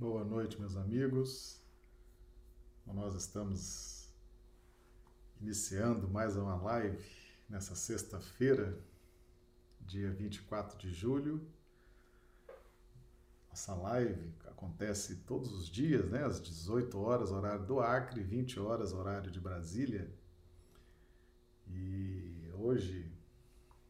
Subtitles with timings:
[0.00, 1.60] Boa noite, meus amigos.
[2.86, 4.08] Nós estamos
[5.38, 7.06] iniciando mais uma live
[7.46, 8.82] nessa sexta-feira,
[9.78, 11.46] dia 24 de julho.
[13.50, 16.24] Nossa live acontece todos os dias, né?
[16.24, 20.10] Às 18 horas, horário do Acre, 20 horas, horário de Brasília.
[21.68, 23.12] E hoje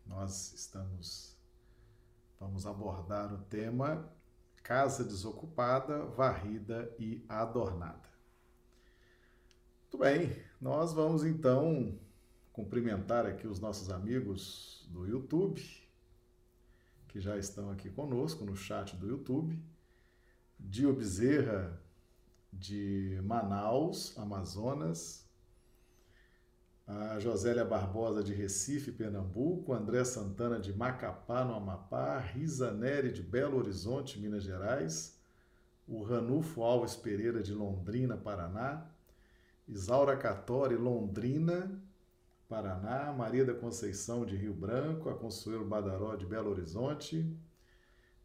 [0.05, 1.39] nós estamos
[2.41, 4.13] vamos abordar o tema
[4.63, 8.09] casa desocupada, varrida e adornada.
[9.83, 11.99] Muito bem, nós vamos então
[12.53, 15.61] cumprimentar aqui os nossos amigos do YouTube,
[17.09, 19.59] que já estão aqui conosco no chat do YouTube.
[20.59, 21.81] Dio Bezerra,
[22.53, 25.29] de Manaus, Amazonas,
[26.99, 33.23] a Josélia Barbosa de Recife, Pernambuco, André Santana de Macapá, no Amapá, Risa Neri de
[33.23, 35.17] Belo Horizonte, Minas Gerais,
[35.87, 38.91] o Ranulfo Alves Pereira de Londrina, Paraná,
[39.69, 41.81] Isaura Catori, Londrina,
[42.49, 47.25] Paraná, Maria da Conceição de Rio Branco, a Consuelo Badaró de Belo Horizonte.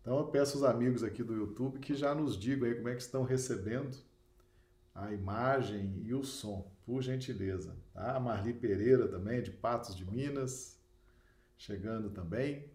[0.02, 2.96] Então eu peço aos amigos aqui do YouTube que já nos digam aí como é
[2.96, 3.96] que estão recebendo
[4.96, 7.76] a imagem e o som, por gentileza.
[7.94, 8.16] Tá?
[8.16, 10.80] A Marli Pereira também, de Patos de Minas,
[11.58, 12.70] chegando também.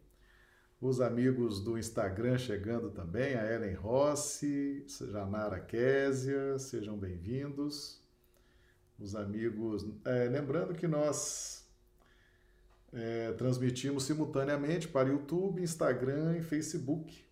[0.81, 8.03] Os amigos do Instagram chegando também, a Ellen Rossi, Janara Késia, sejam bem-vindos.
[8.99, 9.87] Os amigos.
[10.05, 11.69] É, lembrando que nós
[12.93, 17.30] é, transmitimos simultaneamente para YouTube, Instagram e Facebook.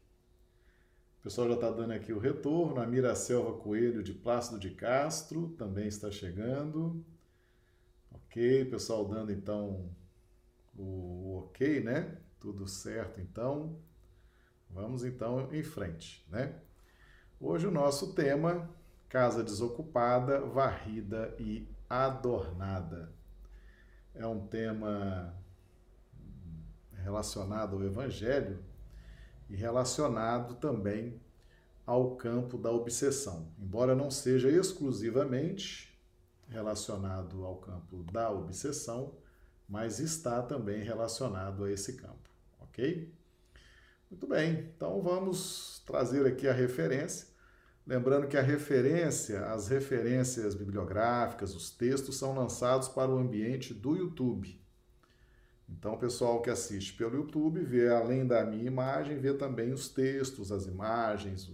[1.18, 2.80] O pessoal já está dando aqui o retorno.
[2.80, 7.04] A Miracelva Coelho de Plácido de Castro também está chegando.
[8.12, 9.90] Ok, pessoal dando então
[10.76, 12.18] o ok, né?
[12.38, 13.76] Tudo certo então.
[14.70, 16.54] Vamos então em frente, né?
[17.40, 18.70] Hoje o nosso tema:
[19.08, 23.12] casa desocupada, varrida e adornada.
[24.14, 25.34] É um tema
[26.92, 28.67] relacionado ao Evangelho
[29.48, 31.20] e relacionado também
[31.86, 33.50] ao campo da obsessão.
[33.58, 35.98] Embora não seja exclusivamente
[36.48, 39.14] relacionado ao campo da obsessão,
[39.68, 43.12] mas está também relacionado a esse campo, ok?
[44.10, 47.28] Muito bem, então vamos trazer aqui a referência.
[47.86, 53.96] Lembrando que a referência, as referências bibliográficas, os textos são lançados para o ambiente do
[53.96, 54.60] YouTube.
[55.68, 59.88] Então, o pessoal que assiste pelo YouTube vê, além da minha imagem, vê também os
[59.88, 61.46] textos, as imagens.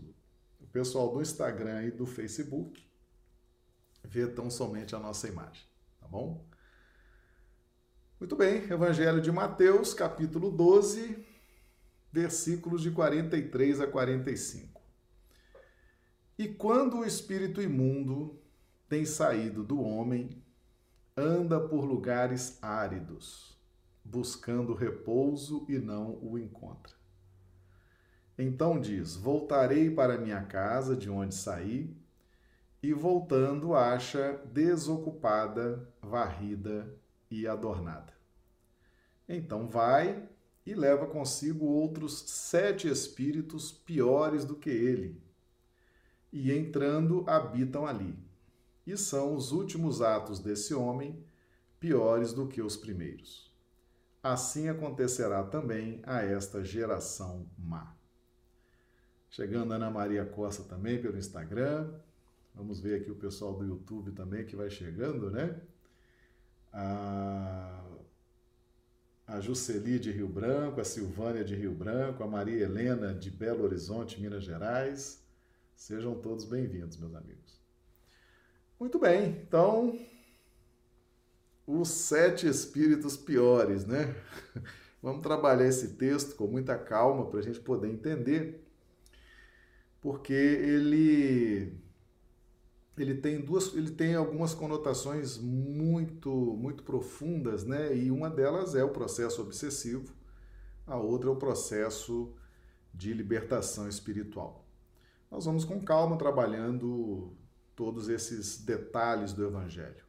[0.60, 2.86] O pessoal do Instagram e do Facebook
[4.04, 5.64] vê tão somente a nossa imagem,
[6.00, 6.46] tá bom?
[8.20, 11.26] Muito bem, Evangelho de Mateus, capítulo 12,
[12.12, 14.80] versículos de 43 a 45.
[16.38, 18.40] E quando o espírito imundo
[18.88, 20.30] tem saído do homem,
[21.16, 23.53] anda por lugares áridos
[24.04, 26.92] buscando repouso e não o encontra.
[28.38, 31.96] Então diz: Voltarei para minha casa de onde saí,
[32.82, 36.94] e voltando acha desocupada, varrida
[37.30, 38.12] e adornada.
[39.26, 40.28] Então vai
[40.66, 45.22] e leva consigo outros sete espíritos piores do que ele,
[46.30, 48.18] e entrando habitam ali.
[48.86, 51.24] E são os últimos atos desse homem
[51.80, 53.53] piores do que os primeiros
[54.24, 57.94] assim acontecerá também a esta geração má.
[59.28, 61.92] Chegando Ana Maria Costa também pelo Instagram.
[62.54, 65.60] Vamos ver aqui o pessoal do YouTube também que vai chegando, né?
[66.72, 67.84] A,
[69.26, 74.20] a de Rio Branco, a Silvânia de Rio Branco, a Maria Helena de Belo Horizonte,
[74.22, 75.22] Minas Gerais.
[75.76, 77.60] Sejam todos bem-vindos, meus amigos.
[78.80, 79.98] Muito bem, então
[81.66, 84.14] os sete espíritos piores, né?
[85.02, 88.64] Vamos trabalhar esse texto com muita calma para a gente poder entender,
[90.00, 91.78] porque ele
[92.96, 97.94] ele tem duas, ele tem algumas conotações muito muito profundas, né?
[97.96, 100.12] E uma delas é o processo obsessivo,
[100.86, 102.32] a outra é o processo
[102.92, 104.64] de libertação espiritual.
[105.30, 107.36] Nós vamos com calma trabalhando
[107.74, 110.03] todos esses detalhes do evangelho.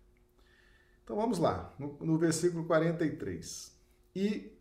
[1.06, 3.80] Então vamos lá, no, no versículo 43.
[4.16, 4.52] E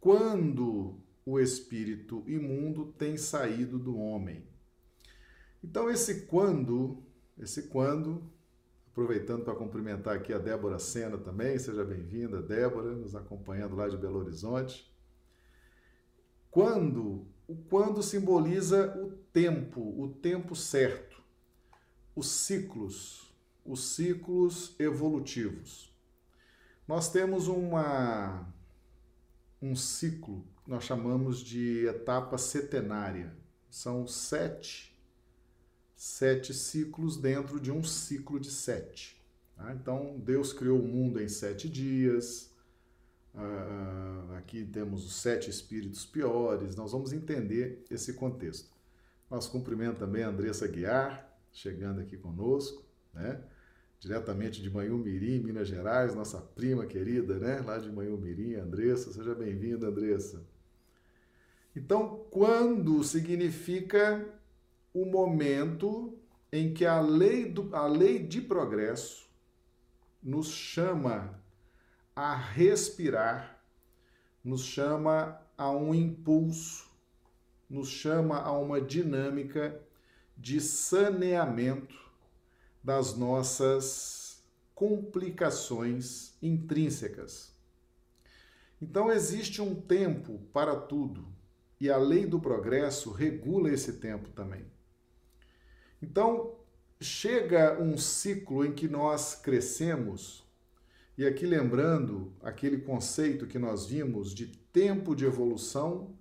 [0.00, 4.42] quando o espírito imundo tem saído do homem.
[5.62, 7.02] Então esse quando,
[7.38, 8.22] esse quando,
[8.90, 13.98] aproveitando para cumprimentar aqui a Débora Sena também, seja bem-vinda, Débora, nos acompanhando lá de
[13.98, 14.90] Belo Horizonte.
[16.50, 21.22] Quando, o quando simboliza o tempo, o tempo certo,
[22.16, 23.31] os ciclos,
[23.64, 25.92] os ciclos evolutivos.
[26.86, 28.52] Nós temos uma,
[29.60, 33.34] um ciclo que nós chamamos de etapa setenária.
[33.70, 34.96] São sete,
[35.94, 39.20] sete ciclos dentro de um ciclo de sete.
[39.56, 39.72] Tá?
[39.72, 42.50] Então, Deus criou o mundo em sete dias.
[43.34, 46.76] Uh, aqui temos os sete espíritos piores.
[46.76, 48.70] Nós vamos entender esse contexto.
[49.30, 52.84] Nós cumprimento também a Andressa Guiar, chegando aqui conosco,
[53.14, 53.42] né?
[54.02, 57.62] Diretamente de Manhumirim, Minas Gerais, nossa prima querida, né?
[57.64, 59.12] Lá de Manhumirim, Andressa.
[59.12, 60.44] Seja bem-vinda, Andressa.
[61.74, 64.28] Então, quando significa
[64.92, 66.18] o momento
[66.50, 69.30] em que a lei, do, a lei de progresso
[70.20, 71.40] nos chama
[72.14, 73.62] a respirar,
[74.42, 76.90] nos chama a um impulso,
[77.70, 79.80] nos chama a uma dinâmica
[80.36, 82.01] de saneamento
[82.82, 84.42] das nossas
[84.74, 87.52] complicações intrínsecas.
[88.80, 91.32] Então existe um tempo para tudo
[91.80, 94.64] e a lei do progresso regula esse tempo também.
[96.00, 96.56] Então
[97.00, 100.44] chega um ciclo em que nós crescemos,
[101.18, 106.16] e aqui lembrando aquele conceito que nós vimos de tempo de evolução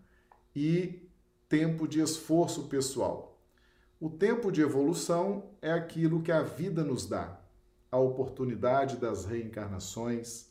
[0.55, 1.07] e
[1.47, 3.30] tempo de esforço pessoal.
[4.01, 7.39] O tempo de evolução é aquilo que a vida nos dá,
[7.91, 10.47] a oportunidade das reencarnações,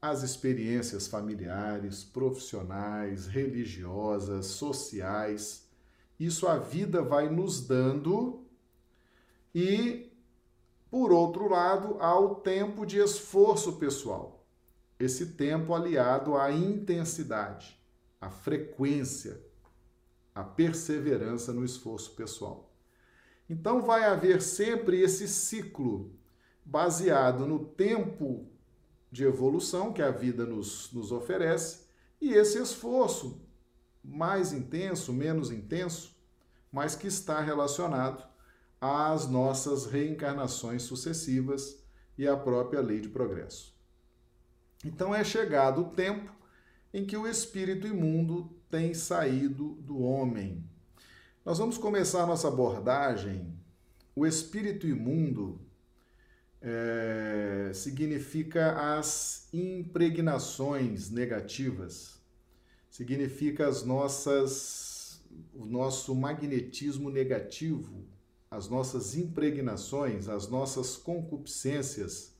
[0.00, 5.68] as experiências familiares, profissionais, religiosas, sociais.
[6.20, 8.46] Isso a vida vai nos dando
[9.52, 10.12] e,
[10.88, 14.46] por outro lado, há o tempo de esforço pessoal.
[15.00, 17.76] Esse tempo aliado à intensidade,
[18.20, 19.44] à frequência,
[20.32, 22.70] à perseverança no esforço pessoal.
[23.48, 26.12] Então vai haver sempre esse ciclo
[26.64, 28.48] baseado no tempo
[29.10, 31.84] de evolução que a vida nos, nos oferece
[32.20, 33.40] e esse esforço
[34.02, 36.14] mais intenso, menos intenso,
[36.72, 38.26] mas que está relacionado
[38.80, 41.82] às nossas reencarnações sucessivas
[42.18, 43.74] e à própria lei de progresso.
[44.84, 46.32] Então é chegado o tempo
[46.92, 50.68] em que o espírito imundo tem saído do homem,
[51.44, 53.52] nós vamos começar nossa abordagem.
[54.16, 55.60] O espírito imundo
[56.62, 62.18] é, significa as impregnações negativas,
[62.90, 68.06] significa as nossas, o nosso magnetismo negativo,
[68.50, 72.32] as nossas impregnações, as nossas concupiscências,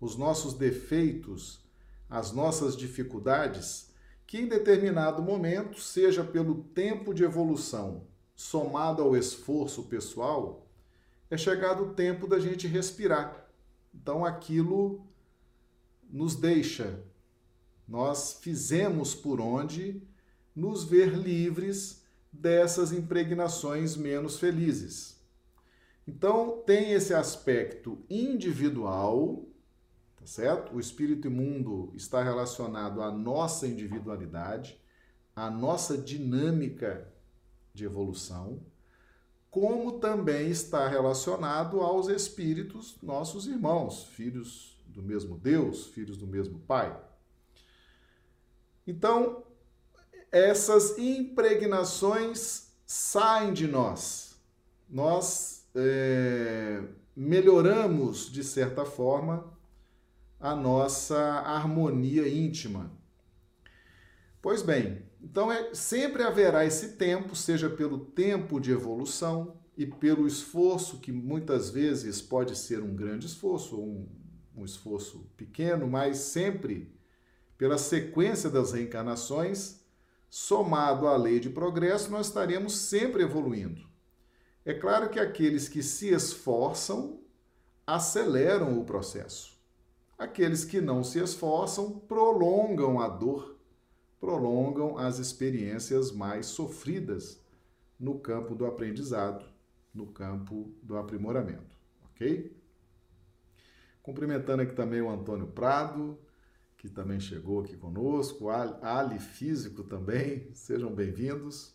[0.00, 1.64] os nossos defeitos,
[2.08, 3.90] as nossas dificuldades,
[4.26, 8.09] que em determinado momento, seja pelo tempo de evolução
[8.40, 10.66] somado ao esforço pessoal,
[11.28, 13.46] é chegado o tempo da gente respirar.
[13.94, 15.06] Então aquilo
[16.08, 17.04] nos deixa.
[17.86, 20.02] Nós fizemos por onde
[20.56, 25.20] nos ver livres dessas impregnações menos felizes.
[26.08, 29.44] Então tem esse aspecto individual,
[30.16, 30.74] tá certo?
[30.74, 34.80] O espírito imundo está relacionado à nossa individualidade,
[35.36, 37.12] à nossa dinâmica
[37.72, 38.60] de evolução,
[39.50, 46.58] como também está relacionado aos espíritos, nossos irmãos, filhos do mesmo Deus, filhos do mesmo
[46.60, 46.96] Pai.
[48.86, 49.44] Então,
[50.30, 54.36] essas impregnações saem de nós.
[54.88, 56.82] Nós é,
[57.14, 59.52] melhoramos, de certa forma,
[60.38, 62.90] a nossa harmonia íntima.
[64.40, 70.26] Pois bem, então, é, sempre haverá esse tempo, seja pelo tempo de evolução e pelo
[70.26, 74.08] esforço, que muitas vezes pode ser um grande esforço, ou um,
[74.56, 76.94] um esforço pequeno, mas sempre
[77.58, 79.80] pela sequência das reencarnações,
[80.30, 83.86] somado à lei de progresso, nós estaremos sempre evoluindo.
[84.64, 87.20] É claro que aqueles que se esforçam
[87.86, 89.58] aceleram o processo.
[90.16, 93.59] Aqueles que não se esforçam prolongam a dor
[94.20, 97.40] prolongam as experiências mais sofridas
[97.98, 99.44] no campo do aprendizado,
[99.94, 102.54] no campo do aprimoramento, ok?
[104.02, 106.18] Cumprimentando aqui também o Antônio Prado,
[106.76, 111.74] que também chegou aqui conosco, Ali Físico também, sejam bem-vindos.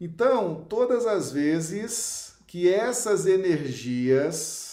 [0.00, 4.67] Então, todas as vezes que essas energias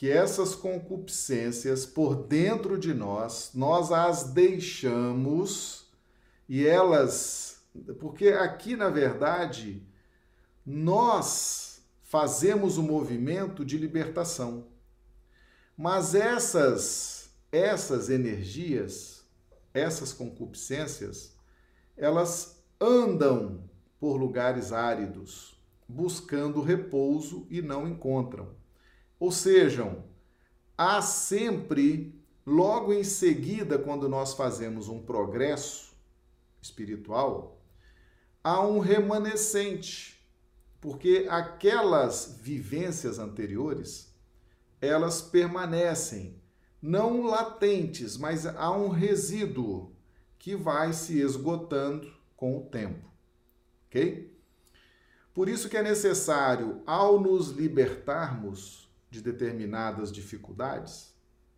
[0.00, 5.92] que essas concupiscências por dentro de nós, nós as deixamos
[6.48, 7.62] e elas.
[7.98, 9.86] Porque aqui, na verdade,
[10.64, 14.68] nós fazemos o movimento de libertação.
[15.76, 19.22] Mas essas essas energias,
[19.74, 21.36] essas concupiscências,
[21.94, 28.58] elas andam por lugares áridos, buscando repouso e não encontram.
[29.20, 30.02] Ou seja,
[30.78, 35.94] há sempre, logo em seguida, quando nós fazemos um progresso
[36.62, 37.60] espiritual,
[38.42, 40.18] há um remanescente,
[40.80, 44.10] porque aquelas vivências anteriores,
[44.80, 46.40] elas permanecem,
[46.80, 49.94] não latentes, mas há um resíduo
[50.38, 53.06] que vai se esgotando com o tempo.
[53.86, 54.34] Ok?
[55.34, 61.12] Por isso que é necessário, ao nos libertarmos de determinadas dificuldades,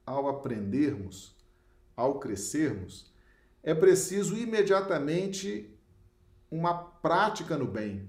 [0.04, 1.36] ao aprendermos,
[1.94, 3.12] ao crescermos,
[3.62, 5.70] é preciso imediatamente
[6.50, 8.08] uma prática no bem,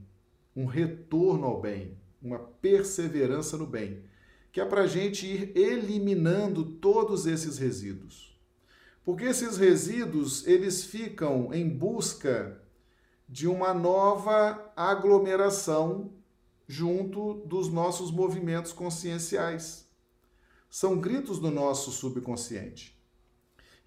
[0.56, 4.04] um retorno ao bem, uma perseverança no bem,
[4.52, 8.40] que é para a gente ir eliminando todos esses resíduos.
[9.04, 12.62] Porque esses resíduos, eles ficam em busca
[13.28, 16.14] de uma nova aglomeração
[16.74, 19.88] junto dos nossos movimentos conscienciais.
[20.68, 23.00] São gritos do nosso subconsciente.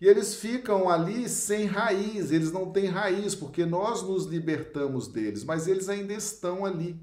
[0.01, 5.43] E eles ficam ali sem raiz, eles não têm raiz, porque nós nos libertamos deles,
[5.43, 6.97] mas eles ainda estão ali.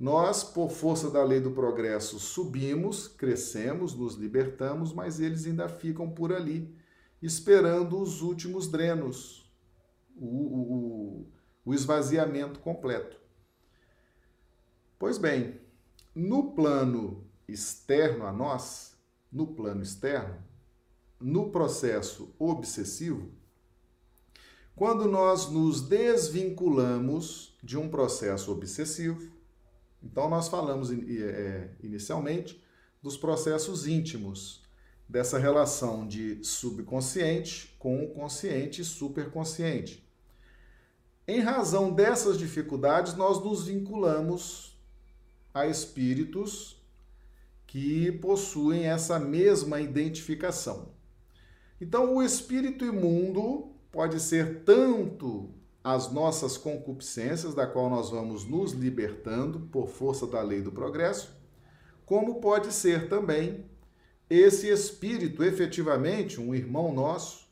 [0.00, 6.10] Nós, por força da lei do progresso, subimos, crescemos, nos libertamos, mas eles ainda ficam
[6.10, 6.74] por ali,
[7.22, 9.48] esperando os últimos drenos,
[10.16, 11.26] o, o,
[11.66, 13.21] o esvaziamento completo.
[15.02, 15.60] Pois bem,
[16.14, 18.96] no plano externo a nós,
[19.32, 20.36] no plano externo,
[21.20, 23.28] no processo obsessivo,
[24.76, 29.28] quando nós nos desvinculamos de um processo obsessivo,
[30.00, 32.62] então nós falamos é, inicialmente
[33.02, 34.62] dos processos íntimos,
[35.08, 40.08] dessa relação de subconsciente com o consciente e superconsciente.
[41.26, 44.71] Em razão dessas dificuldades, nós nos vinculamos
[45.52, 46.80] a espíritos
[47.66, 50.92] que possuem essa mesma identificação.
[51.80, 55.50] Então, o espírito imundo pode ser tanto
[55.82, 61.34] as nossas concupiscências, da qual nós vamos nos libertando por força da lei do progresso,
[62.04, 63.64] como pode ser também
[64.28, 67.50] esse espírito, efetivamente, um irmão nosso,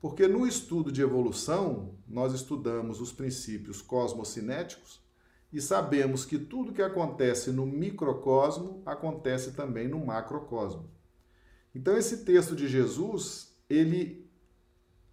[0.00, 5.01] porque no estudo de evolução, nós estudamos os princípios cosmocinéticos
[5.52, 10.90] e sabemos que tudo que acontece no microcosmo acontece também no macrocosmo.
[11.74, 14.30] Então, esse texto de Jesus, ele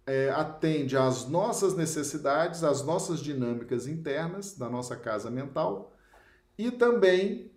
[0.06, 5.94] é, atende às nossas necessidades, às nossas dinâmicas internas da nossa casa mental
[6.56, 7.52] e também,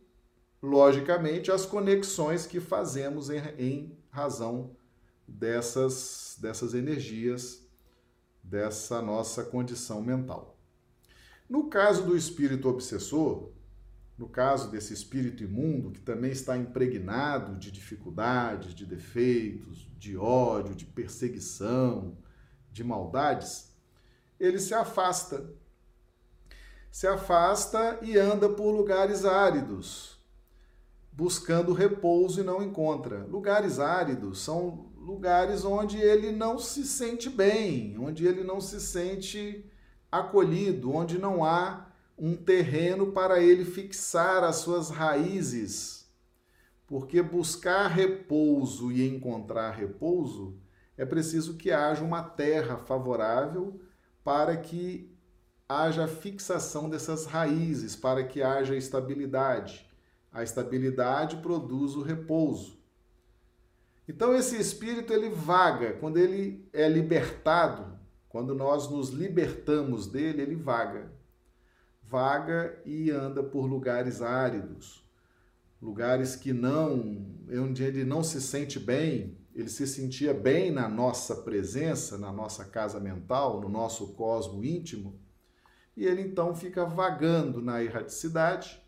[0.62, 4.75] logicamente, às conexões que fazemos em, em razão
[5.28, 7.66] dessas, dessas energias,
[8.44, 10.52] dessa nossa condição mental.
[11.53, 13.51] No caso do espírito obsessor,
[14.17, 20.74] no caso desse espírito imundo, que também está impregnado de dificuldades, de defeitos, de ódio,
[20.74, 22.17] de perseguição,
[22.72, 23.72] de maldades,
[24.39, 25.48] ele se afasta.
[26.91, 30.19] Se afasta e anda por lugares áridos,
[31.12, 33.27] buscando repouso e não encontra.
[33.27, 39.72] Lugares áridos são lugares onde ele não se sente bem, onde ele não se sente
[40.20, 46.08] acolhido, onde não há um terreno para ele fixar as suas raízes.
[46.86, 50.60] Porque buscar repouso e encontrar repouso
[50.96, 53.82] é preciso que haja uma terra favorável
[54.24, 55.12] para que
[55.67, 59.89] haja fixação dessas raízes, para que haja estabilidade.
[60.32, 62.77] A estabilidade produz o repouso.
[64.08, 67.98] Então esse espírito ele vaga, quando ele é libertado,
[68.34, 71.13] quando nós nos libertamos dele, ele vaga.
[72.02, 75.08] Vaga e anda por lugares áridos,
[75.80, 81.36] lugares que não, onde ele não se sente bem, ele se sentia bem na nossa
[81.44, 85.16] presença, na nossa casa mental, no nosso cosmo íntimo,
[85.96, 88.82] e ele então fica vagando na erraticidade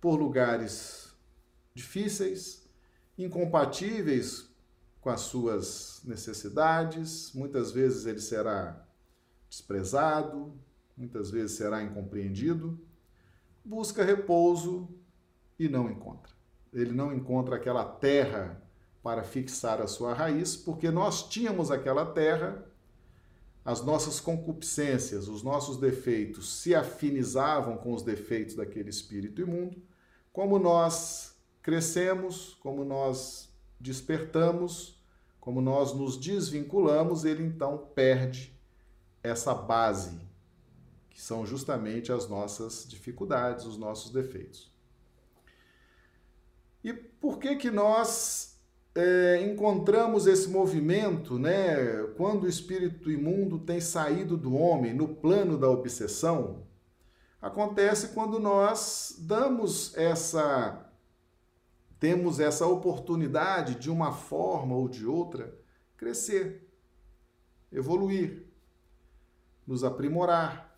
[0.00, 1.14] por lugares
[1.72, 2.68] difíceis,
[3.16, 4.49] incompatíveis
[5.00, 8.86] com as suas necessidades, muitas vezes ele será
[9.48, 10.54] desprezado,
[10.96, 12.78] muitas vezes será incompreendido,
[13.64, 14.88] busca repouso
[15.58, 16.32] e não encontra.
[16.72, 18.62] Ele não encontra aquela terra
[19.02, 22.64] para fixar a sua raiz, porque nós tínhamos aquela terra,
[23.64, 29.82] as nossas concupiscências, os nossos defeitos se afinizavam com os defeitos daquele espírito imundo,
[30.32, 33.49] como nós crescemos, como nós
[33.80, 35.00] despertamos,
[35.40, 38.54] como nós nos desvinculamos, ele então perde
[39.22, 40.20] essa base,
[41.08, 44.70] que são justamente as nossas dificuldades, os nossos defeitos.
[46.84, 48.58] E por que que nós
[48.94, 52.04] é, encontramos esse movimento, né?
[52.16, 56.66] Quando o espírito imundo tem saído do homem no plano da obsessão,
[57.40, 60.89] acontece quando nós damos essa
[62.00, 65.54] temos essa oportunidade de uma forma ou de outra
[65.96, 66.66] crescer,
[67.70, 68.46] evoluir,
[69.66, 70.74] nos aprimorar.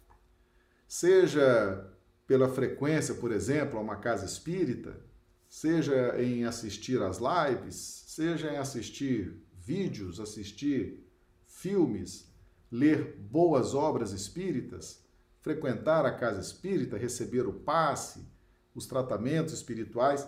[0.86, 1.88] Seja
[2.26, 5.00] pela frequência, por exemplo, a uma casa espírita,
[5.48, 7.76] seja em assistir às lives,
[8.08, 11.06] seja em assistir vídeos, assistir
[11.46, 12.28] filmes,
[12.70, 15.04] ler boas obras espíritas,
[15.40, 18.26] frequentar a casa espírita, receber o passe,
[18.74, 20.26] os tratamentos espirituais.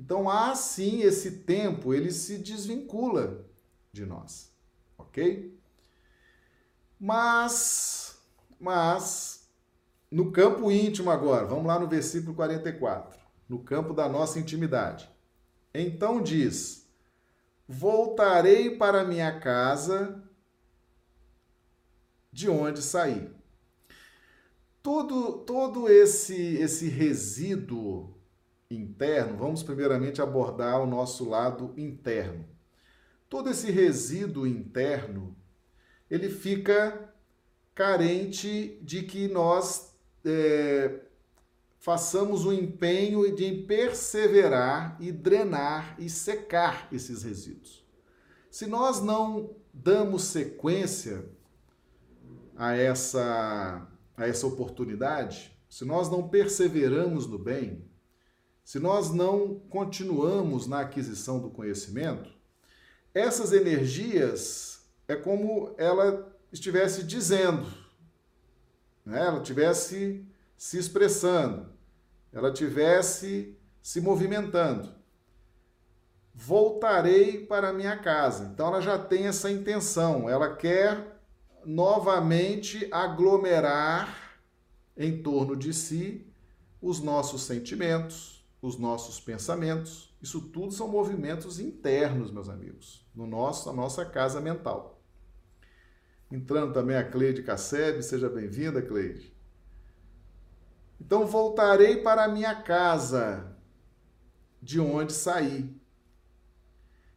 [0.00, 3.44] Então há sim esse tempo, ele se desvincula
[3.92, 4.50] de nós,
[4.96, 5.54] ok?
[6.98, 8.18] Mas,
[8.58, 9.46] mas,
[10.10, 15.06] no campo íntimo agora, vamos lá no versículo 44 no campo da nossa intimidade.
[15.74, 16.88] Então diz:
[17.68, 20.22] Voltarei para minha casa
[22.32, 23.30] de onde saí.
[24.82, 28.18] Todo, todo esse, esse resíduo
[28.70, 32.48] interno, vamos primeiramente abordar o nosso lado interno.
[33.28, 35.36] Todo esse resíduo interno,
[36.08, 37.12] ele fica
[37.74, 39.92] carente de que nós
[40.24, 41.00] é,
[41.78, 47.84] façamos o empenho de perseverar e drenar e secar esses resíduos.
[48.50, 51.24] Se nós não damos sequência
[52.56, 57.89] a essa, a essa oportunidade, se nós não perseveramos no bem,
[58.70, 62.30] se nós não continuamos na aquisição do conhecimento,
[63.12, 67.66] essas energias é como ela estivesse dizendo,
[69.04, 69.26] né?
[69.26, 70.24] ela estivesse
[70.56, 71.68] se expressando,
[72.32, 74.94] ela tivesse se movimentando.
[76.32, 78.52] Voltarei para minha casa.
[78.54, 81.20] Então ela já tem essa intenção, ela quer
[81.66, 84.38] novamente aglomerar
[84.96, 86.32] em torno de si
[86.80, 90.14] os nossos sentimentos, os nossos pensamentos.
[90.20, 95.00] Isso tudo são movimentos internos, meus amigos, no nosso, na nossa casa mental.
[96.30, 99.34] Entrando também a Cleide Casseb, seja bem-vinda, Cleide.
[101.00, 103.56] Então voltarei para a minha casa,
[104.62, 105.74] de onde saí.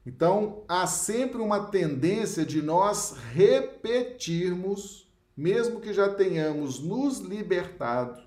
[0.05, 8.21] Então há sempre uma tendência de nós repetirmos, mesmo que já tenhamos nos libertado,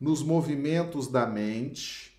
[0.00, 2.18] nos movimentos da mente.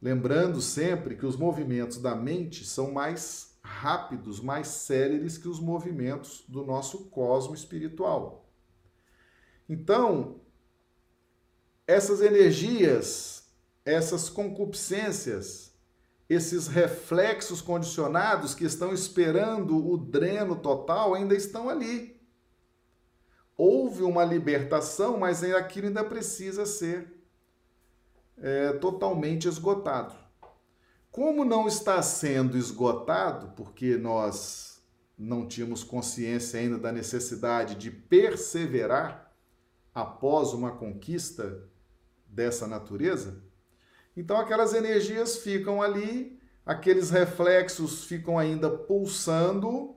[0.00, 6.44] Lembrando sempre que os movimentos da mente são mais rápidos, mais céleres que os movimentos
[6.48, 8.50] do nosso cosmo espiritual.
[9.68, 10.40] Então,
[11.86, 13.48] essas energias,
[13.84, 15.72] essas concupiscências,
[16.28, 22.21] esses reflexos condicionados que estão esperando o dreno total ainda estão ali.
[23.56, 27.12] Houve uma libertação, mas aquilo ainda precisa ser
[28.38, 30.14] é, totalmente esgotado.
[31.10, 34.82] Como não está sendo esgotado, porque nós
[35.16, 39.30] não tínhamos consciência ainda da necessidade de perseverar
[39.94, 41.68] após uma conquista
[42.26, 43.42] dessa natureza,
[44.16, 49.94] então aquelas energias ficam ali, aqueles reflexos ficam ainda pulsando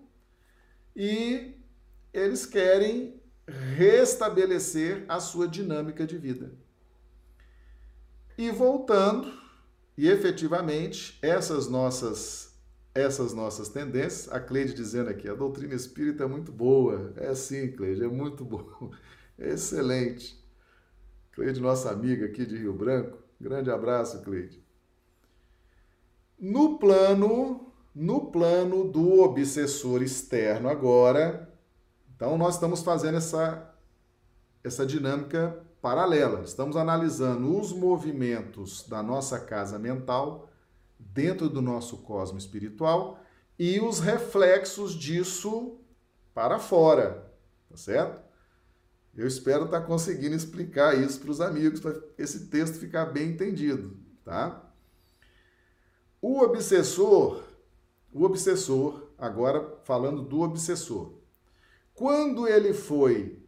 [0.95, 1.57] e
[2.13, 6.51] eles querem restabelecer a sua dinâmica de vida.
[8.37, 9.31] E voltando,
[9.97, 12.53] e efetivamente, essas nossas
[12.95, 17.11] essas nossas tendências, a Cleide dizendo aqui, a doutrina espírita é muito boa.
[17.17, 18.89] É sim, Cleide, é muito boa.
[19.37, 20.41] Excelente.
[21.33, 23.17] Cleide, nossa amiga aqui de Rio Branco.
[23.39, 24.63] Grande abraço, Cleide.
[26.39, 31.53] No plano, no plano do obsessor externo agora,
[32.15, 33.71] então nós estamos fazendo essa
[34.63, 36.41] essa dinâmica paralela.
[36.41, 40.49] Estamos analisando os movimentos da nossa casa mental
[40.99, 43.19] dentro do nosso cosmo espiritual
[43.59, 45.77] e os reflexos disso
[46.33, 47.31] para fora,
[47.69, 48.21] tá certo?
[49.15, 53.29] Eu espero estar tá conseguindo explicar isso para os amigos, para esse texto ficar bem
[53.29, 54.61] entendido, tá?
[56.19, 57.43] O obsessor,
[58.11, 61.13] o obsessor, agora falando do obsessor.
[61.95, 63.41] Quando ele foi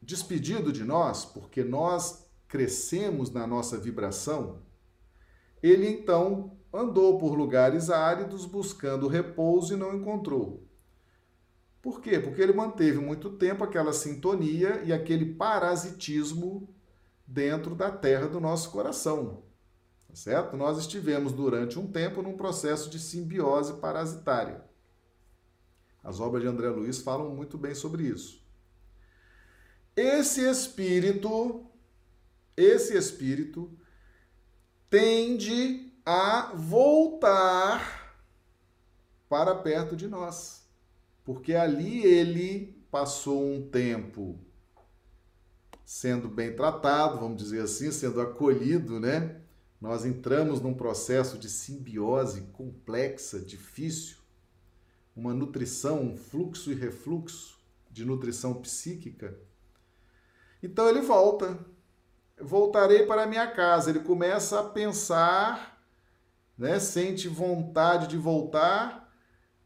[0.00, 4.62] despedido de nós, porque nós crescemos na nossa vibração,
[5.62, 10.66] ele então andou por lugares áridos buscando repouso e não encontrou.
[11.82, 12.18] Por quê?
[12.18, 16.74] Porque ele manteve muito tempo aquela sintonia e aquele parasitismo
[17.26, 19.42] dentro da terra do nosso coração.
[20.08, 20.56] Tá certo?
[20.56, 24.64] Nós estivemos durante um tempo num processo de simbiose parasitária.
[26.06, 28.40] As obras de André Luiz falam muito bem sobre isso.
[29.96, 31.66] Esse espírito,
[32.56, 33.76] esse espírito
[34.88, 38.22] tende a voltar
[39.28, 40.64] para perto de nós.
[41.24, 44.38] Porque ali ele passou um tempo
[45.84, 49.40] sendo bem tratado, vamos dizer assim, sendo acolhido, né?
[49.80, 54.18] Nós entramos num processo de simbiose complexa, difícil,
[55.16, 57.58] uma nutrição, um fluxo e refluxo
[57.90, 59.38] de nutrição psíquica.
[60.62, 61.58] Então ele volta.
[62.38, 63.88] Voltarei para minha casa.
[63.88, 65.82] Ele começa a pensar,
[66.58, 66.78] né?
[66.78, 69.10] Sente vontade de voltar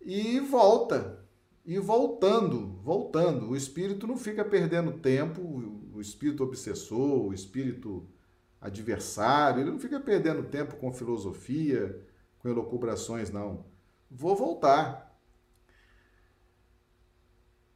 [0.01, 1.27] e volta.
[1.67, 3.51] E voltando, voltando.
[3.51, 5.43] O espírito não fica perdendo tempo,
[5.93, 8.09] o espírito obsessor, o espírito
[8.61, 12.07] adversário, ele não fica perdendo tempo com filosofia,
[12.39, 13.65] com elocubrações, não.
[14.11, 15.10] Vou voltar.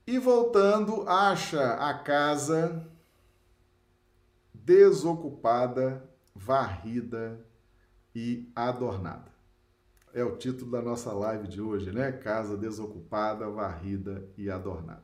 [0.07, 2.87] E voltando, acha a casa
[4.53, 7.41] desocupada, varrida
[8.15, 9.33] e adornada.
[10.13, 12.13] É o título da nossa live de hoje, né?
[12.13, 15.03] Casa desocupada, varrida e adornada.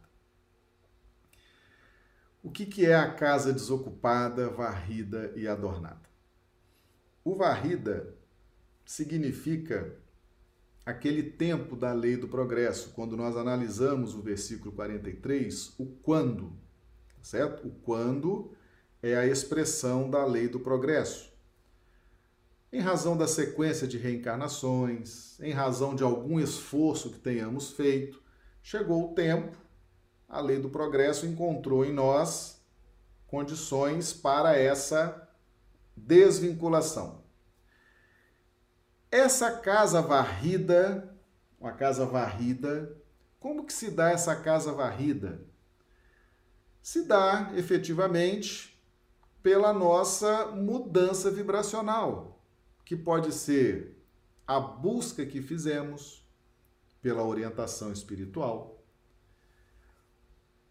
[2.42, 6.08] O que, que é a casa desocupada, varrida e adornada?
[7.24, 8.14] O varrida
[8.84, 9.94] significa
[10.84, 16.52] aquele tempo da lei do progresso, quando nós analisamos o versículo 43, o quando,
[17.22, 17.68] certo?
[17.68, 18.52] O quando
[19.02, 21.30] é a expressão da lei do progresso.
[22.72, 28.22] Em razão da sequência de reencarnações, em razão de algum esforço que tenhamos feito,
[28.62, 29.56] chegou o tempo
[30.30, 32.62] a lei do progresso encontrou em nós
[33.26, 35.28] condições para essa
[35.96, 37.19] desvinculação.
[39.10, 41.16] Essa casa varrida,
[41.58, 42.96] uma casa varrida,
[43.40, 45.44] como que se dá essa casa varrida?
[46.80, 48.80] Se dá efetivamente
[49.42, 52.40] pela nossa mudança vibracional,
[52.84, 54.00] que pode ser
[54.46, 56.24] a busca que fizemos
[57.02, 58.80] pela orientação espiritual,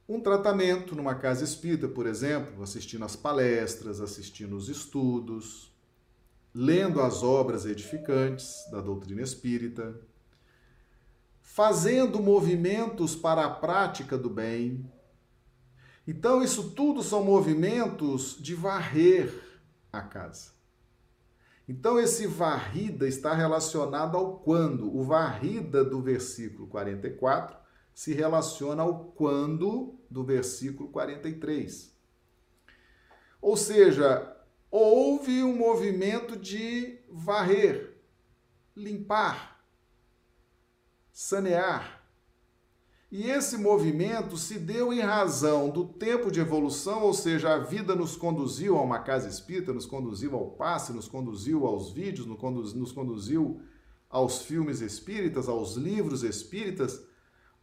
[0.08, 5.72] um tratamento numa casa espírita, por exemplo, assistindo às palestras, assistindo os estudos,
[6.54, 10.00] lendo as obras edificantes da doutrina espírita,
[11.42, 14.90] fazendo movimentos para a prática do bem.
[16.08, 19.34] Então, isso tudo são movimentos de varrer
[19.92, 20.52] a casa.
[21.68, 24.96] Então, esse varrida está relacionado ao quando.
[24.96, 27.56] O varrida do versículo 44
[27.94, 31.94] se relaciona ao quando do versículo 43.
[33.42, 34.36] Ou seja,
[34.72, 37.98] houve um movimento de varrer,
[38.76, 39.64] limpar,
[41.12, 42.04] sanear.
[43.12, 47.96] E esse movimento se deu em razão do tempo de evolução, ou seja, a vida
[47.96, 52.92] nos conduziu a uma casa espírita, nos conduziu ao passe, nos conduziu aos vídeos, nos
[52.92, 53.62] conduziu
[54.08, 57.04] aos filmes espíritas, aos livros espíritas.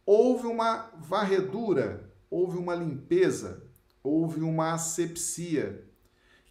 [0.05, 3.63] Houve uma varredura houve uma limpeza,
[4.03, 5.86] houve uma asepsia,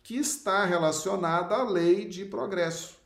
[0.07, 2.97] que está relacionada à lei de progresso,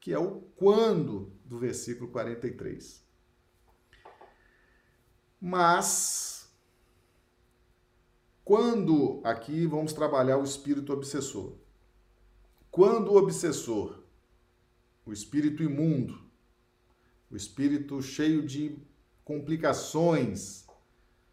[0.00, 3.00] que é o quando do versículo 43.
[5.40, 6.52] Mas,
[8.44, 11.52] quando, aqui vamos trabalhar o espírito obsessor.
[12.72, 14.02] Quando o obsessor,
[15.06, 16.20] o espírito imundo,
[17.30, 18.76] o espírito cheio de
[19.22, 20.66] complicações,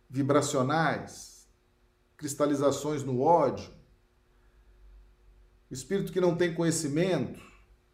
[0.08, 1.48] vibracionais,
[2.16, 3.75] cristalizações no ódio,
[5.76, 7.40] espírito que não tem conhecimento,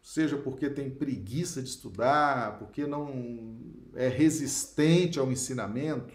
[0.02, 3.60] seja porque tem preguiça de estudar, porque não
[3.94, 6.14] é resistente ao ensinamento,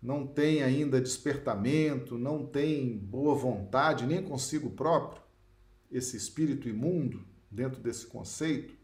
[0.00, 5.22] não tem ainda despertamento, não tem boa vontade nem consigo próprio,
[5.90, 8.74] esse espírito imundo dentro desse conceito,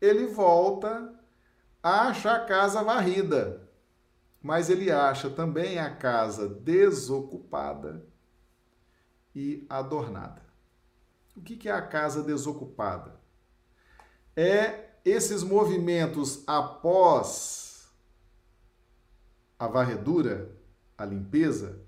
[0.00, 1.14] ele volta
[1.82, 3.62] a achar a casa varrida
[4.42, 8.04] mas ele acha também a casa desocupada
[9.34, 10.41] e adornada.
[11.34, 13.18] O que é a casa desocupada?
[14.36, 17.88] É esses movimentos após
[19.58, 20.50] a varredura,
[20.98, 21.80] a limpeza,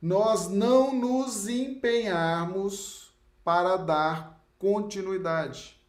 [0.00, 3.12] nós não nos empenharmos
[3.44, 5.80] para dar continuidade.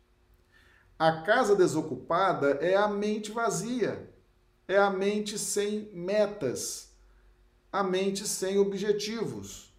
[0.97, 4.11] A casa desocupada é a mente vazia,
[4.67, 6.91] é a mente sem metas,
[7.71, 9.73] a mente sem objetivos.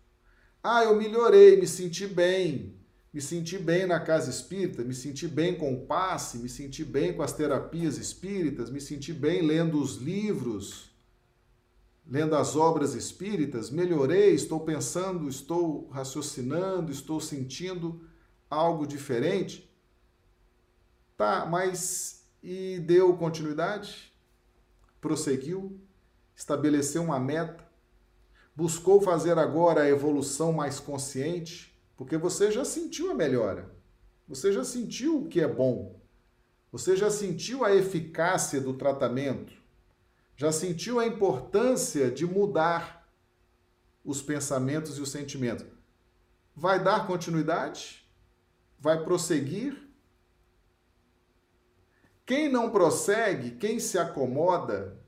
[0.62, 2.74] Ah, eu melhorei, me senti bem,
[3.14, 7.14] me senti bem na casa espírita, me senti bem com o passe, me senti bem
[7.14, 10.90] com as terapias espíritas, me senti bem lendo os livros,
[12.04, 18.04] lendo as obras espíritas, melhorei, estou pensando, estou raciocinando, estou sentindo
[18.50, 19.72] algo diferente.
[21.16, 24.12] Tá, mas e deu continuidade?
[25.00, 25.80] Prosseguiu?
[26.34, 27.64] Estabeleceu uma meta?
[28.56, 31.73] Buscou fazer agora a evolução mais consciente?
[32.04, 33.74] Porque você já sentiu a melhora.
[34.28, 35.98] Você já sentiu o que é bom.
[36.70, 39.54] Você já sentiu a eficácia do tratamento.
[40.36, 43.10] Já sentiu a importância de mudar
[44.04, 45.64] os pensamentos e os sentimentos.
[46.54, 48.06] Vai dar continuidade?
[48.78, 49.88] Vai prosseguir?
[52.26, 55.02] Quem não prossegue, quem se acomoda,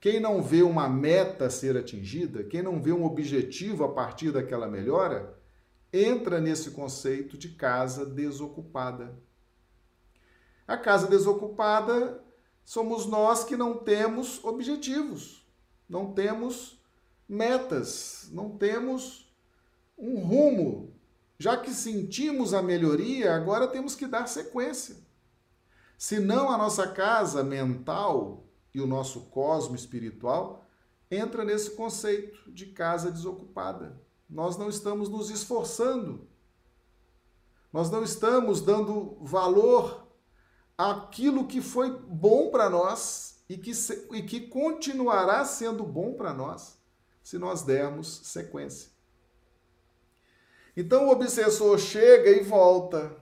[0.00, 4.66] quem não vê uma meta ser atingida, quem não vê um objetivo a partir daquela
[4.66, 5.35] melhora,
[5.92, 9.16] entra nesse conceito de casa desocupada.
[10.66, 12.22] A casa desocupada
[12.64, 15.46] somos nós que não temos objetivos,
[15.88, 16.82] não temos
[17.28, 19.32] metas, não temos
[19.96, 20.92] um rumo.
[21.38, 24.96] Já que sentimos a melhoria, agora temos que dar sequência.
[25.98, 28.44] Senão a nossa casa mental
[28.74, 30.66] e o nosso cosmo espiritual
[31.10, 34.00] entra nesse conceito de casa desocupada.
[34.28, 36.26] Nós não estamos nos esforçando.
[37.72, 40.06] Nós não estamos dando valor
[40.76, 43.72] àquilo que foi bom para nós e que,
[44.12, 46.78] e que continuará sendo bom para nós
[47.22, 48.90] se nós dermos sequência.
[50.76, 53.16] Então o obsessor chega e volta.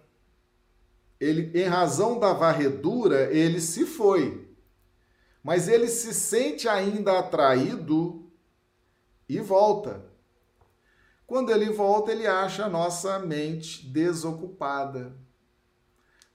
[1.21, 4.49] Ele, em razão da varredura, ele se foi.
[5.43, 8.31] Mas ele se sente ainda atraído
[9.29, 10.14] e volta.
[11.27, 15.17] Quando ele volta, ele acha a nossa mente desocupada.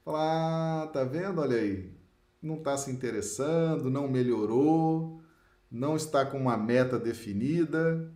[0.04, 1.42] Fala, ah, tá vendo?
[1.42, 1.96] Olha aí.
[2.42, 5.22] Não está se interessando, não melhorou,
[5.70, 8.12] não está com uma meta definida.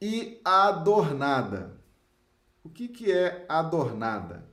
[0.00, 1.80] E adornada.
[2.64, 4.48] O que, que é adornada?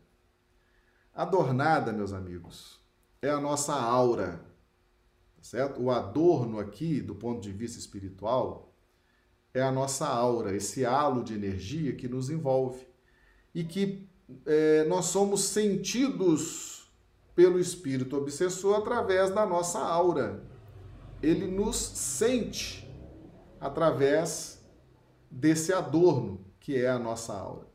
[1.13, 2.79] Adornada, meus amigos,
[3.21, 4.37] é a nossa aura,
[5.35, 5.81] tá certo?
[5.81, 8.70] O adorno aqui, do ponto de vista espiritual,
[9.53, 12.87] é a nossa aura, esse halo de energia que nos envolve
[13.53, 14.07] e que
[14.45, 16.89] é, nós somos sentidos
[17.35, 20.43] pelo espírito obsessor através da nossa aura.
[21.21, 22.89] Ele nos sente
[23.59, 24.61] através
[25.29, 27.67] desse adorno que é a nossa aura.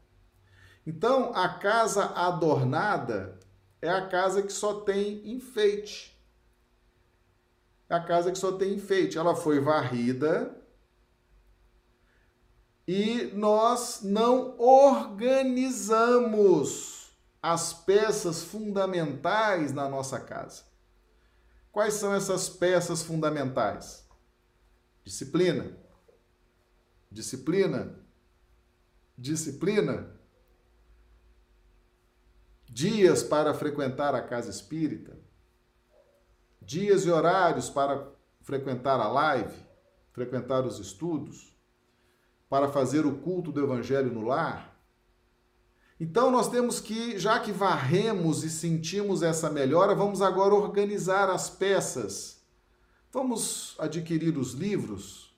[0.86, 3.38] Então, a casa adornada
[3.82, 6.16] é a casa que só tem enfeite.
[7.88, 9.18] É a casa que só tem enfeite.
[9.18, 10.56] Ela foi varrida,
[12.86, 16.16] e nós não organizamos
[17.42, 20.62] as peças fundamentais na nossa casa.
[21.72, 24.06] Quais são essas peças fundamentais?
[25.04, 25.76] Disciplina.
[27.10, 27.98] Disciplina.
[29.18, 30.14] Disciplina.
[32.66, 35.18] Dias para frequentar a casa espírita.
[36.62, 39.56] Dias e horários para frequentar a live,
[40.12, 41.55] frequentar os estudos
[42.48, 44.76] para fazer o culto do evangelho no lar?
[45.98, 51.48] Então nós temos que, já que varremos e sentimos essa melhora, vamos agora organizar as
[51.48, 52.44] peças.
[53.10, 55.34] Vamos adquirir os livros?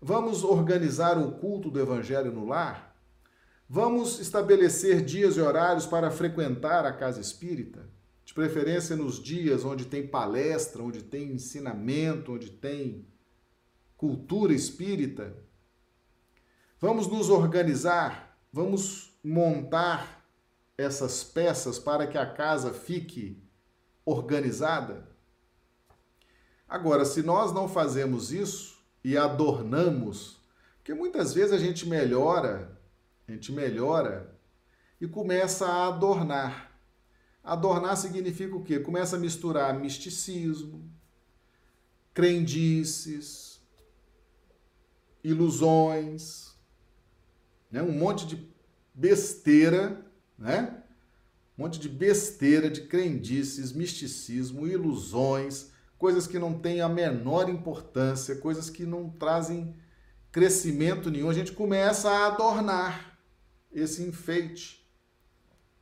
[0.00, 2.94] Vamos organizar o culto do evangelho no lar?
[3.66, 7.88] Vamos estabelecer dias e horários para frequentar a casa espírita?
[8.22, 13.06] De preferência nos dias onde tem palestra, onde tem ensinamento, onde tem
[13.96, 15.34] cultura espírita.
[16.82, 20.26] Vamos nos organizar, vamos montar
[20.76, 23.40] essas peças para que a casa fique
[24.04, 25.08] organizada.
[26.68, 30.40] Agora, se nós não fazemos isso e adornamos,
[30.78, 32.76] porque muitas vezes a gente melhora,
[33.28, 34.36] a gente melhora
[35.00, 36.72] e começa a adornar.
[37.44, 38.80] Adornar significa o quê?
[38.80, 40.90] Começa a misturar misticismo,
[42.12, 43.62] crendices,
[45.22, 46.51] ilusões,
[47.72, 47.82] né?
[47.82, 48.46] um monte de
[48.94, 50.04] besteira,
[50.38, 50.82] né?
[51.58, 58.36] um monte de besteira, de crendices, misticismo, ilusões, coisas que não têm a menor importância,
[58.36, 59.74] coisas que não trazem
[60.30, 63.18] crescimento nenhum, a gente começa a adornar
[63.72, 64.86] esse enfeite.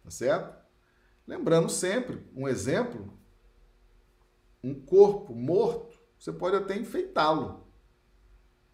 [0.05, 0.59] Tá certo?
[1.26, 3.16] Lembrando sempre, um exemplo,
[4.62, 7.66] um corpo morto, você pode até enfeitá-lo,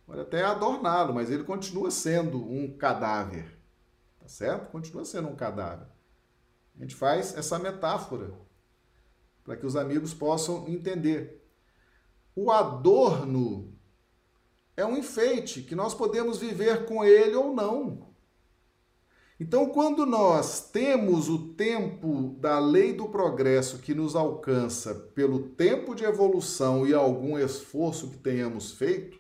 [0.07, 3.59] pode até adorná-lo, mas ele continua sendo um cadáver.
[4.21, 4.71] Tá certo?
[4.71, 5.89] Continua sendo um cadáver.
[6.77, 8.33] A gente faz essa metáfora
[9.43, 11.43] para que os amigos possam entender.
[12.35, 13.73] O adorno
[14.77, 18.15] é um enfeite que nós podemos viver com ele ou não.
[19.39, 25.95] Então, quando nós temos o tempo da lei do progresso que nos alcança pelo tempo
[25.95, 29.19] de evolução e algum esforço que tenhamos feito,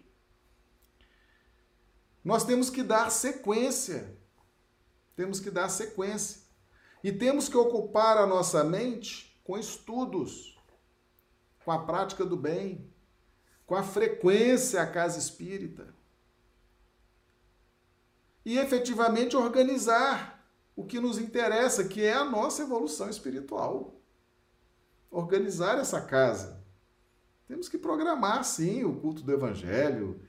[2.26, 4.18] nós temos que dar sequência.
[5.14, 6.40] Temos que dar sequência.
[7.00, 10.60] E temos que ocupar a nossa mente com estudos,
[11.64, 12.90] com a prática do bem,
[13.64, 15.94] com a frequência à casa espírita.
[18.44, 24.00] E efetivamente organizar o que nos interessa, que é a nossa evolução espiritual.
[25.12, 26.60] Organizar essa casa.
[27.46, 30.25] Temos que programar, sim, o culto do Evangelho,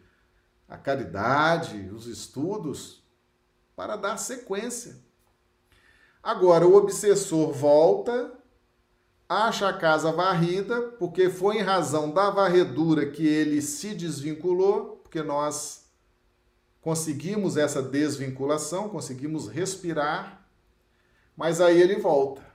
[0.67, 3.03] a caridade, os estudos,
[3.75, 4.97] para dar sequência.
[6.21, 8.33] Agora, o obsessor volta
[9.29, 15.21] acha a casa varrida, porque foi em razão da varredura que ele se desvinculou, porque
[15.21, 15.85] nós
[16.81, 20.47] conseguimos essa desvinculação, conseguimos respirar,
[21.35, 22.45] mas aí ele volta.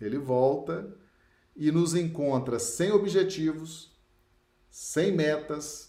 [0.00, 0.94] Ele volta
[1.54, 3.96] e nos encontra sem objetivos,
[4.70, 5.85] sem metas,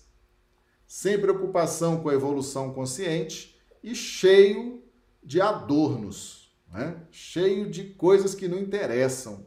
[0.87, 4.81] sem preocupação com a evolução consciente e cheio
[5.21, 7.01] de adornos né?
[7.11, 9.45] cheio de coisas que não interessam,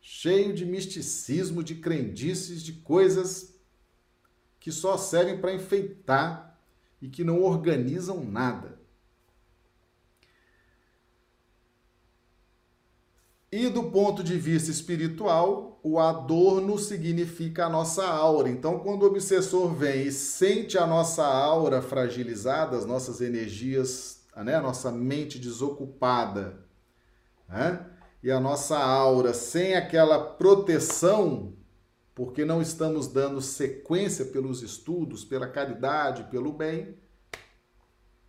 [0.00, 3.54] cheio de misticismo, de crendices, de coisas
[4.58, 6.60] que só servem para enfeitar
[7.00, 8.77] e que não organizam nada.
[13.50, 18.48] E do ponto de vista espiritual, o adorno significa a nossa aura.
[18.50, 24.54] Então, quando o obsessor vem e sente a nossa aura fragilizada, as nossas energias né?
[24.54, 26.58] a nossa mente desocupada,
[27.48, 27.86] né?
[28.22, 31.54] e a nossa aura sem aquela proteção,
[32.14, 36.96] porque não estamos dando sequência pelos estudos, pela caridade, pelo bem.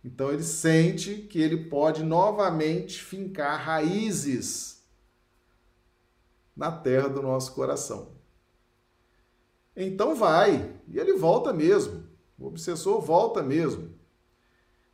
[0.04, 4.79] Então ele sente que ele pode novamente fincar raízes
[6.60, 8.12] na terra do nosso coração.
[9.74, 12.04] Então vai, e ele volta mesmo.
[12.38, 13.98] O obsessor volta mesmo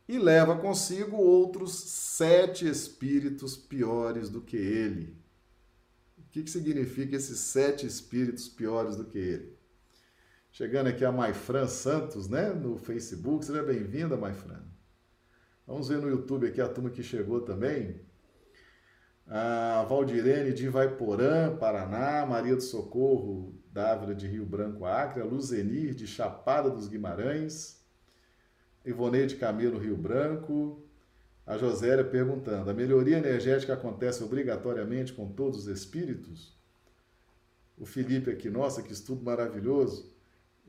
[0.07, 5.17] e leva consigo outros sete espíritos piores do que ele.
[6.17, 9.57] O que, que significa esses sete espíritos piores do que ele?
[10.49, 13.43] Chegando aqui a Maifran Santos, né, no Facebook.
[13.43, 14.63] Seja bem-vinda, Maifran.
[15.65, 18.06] Vamos ver no YouTube aqui a turma que chegou também.
[19.29, 25.93] A Valdirene de Ivaiporã, Paraná, Maria do Socorro, Dávila de Rio Branco, Acre, a Luzenir
[25.93, 27.85] de Chapada dos Guimarães,
[28.85, 30.81] Ivoneide Camilo Rio Branco,
[31.45, 36.57] a Josélia perguntando: a melhoria energética acontece obrigatoriamente com todos os espíritos?
[37.77, 40.15] O Felipe aqui, nossa, que estudo maravilhoso.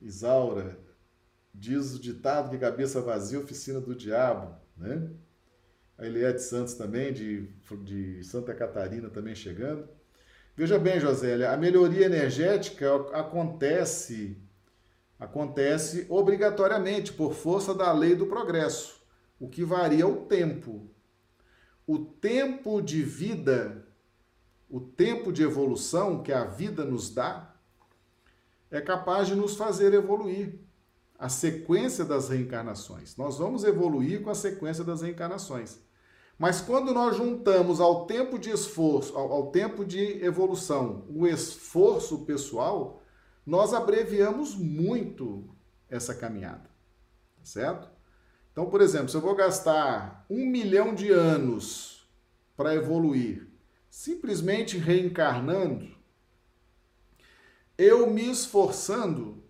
[0.02, 0.78] Isaura,
[1.54, 5.10] diz o ditado que cabeça vazia, oficina do diabo, né?
[5.98, 7.48] A Eliette Santos também, de,
[7.82, 9.88] de Santa Catarina, também chegando.
[10.56, 14.40] Veja bem, Josélia, a melhoria energética acontece
[15.18, 19.02] acontece obrigatoriamente por força da lei do progresso,
[19.40, 20.88] o que varia o tempo.
[21.86, 23.84] O tempo de vida,
[24.70, 27.54] o tempo de evolução que a vida nos dá,
[28.70, 30.60] é capaz de nos fazer evoluir.
[31.18, 33.16] A sequência das reencarnações.
[33.16, 35.80] Nós vamos evoluir com a sequência das reencarnações.
[36.38, 42.24] Mas quando nós juntamos ao tempo de esforço, ao, ao tempo de evolução, o esforço
[42.24, 43.02] pessoal,
[43.44, 45.48] nós abreviamos muito
[45.90, 46.70] essa caminhada,
[47.36, 47.88] tá certo?
[48.52, 52.08] Então, por exemplo, se eu vou gastar um milhão de anos
[52.56, 53.48] para evoluir,
[53.90, 55.88] simplesmente reencarnando,
[57.76, 59.42] eu me esforçando,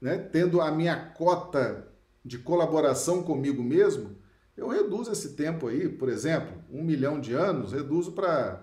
[0.00, 1.92] né, tendo a minha cota
[2.24, 4.19] de colaboração comigo mesmo,
[4.60, 8.62] eu reduzo esse tempo aí, por exemplo, um milhão de anos, reduzo para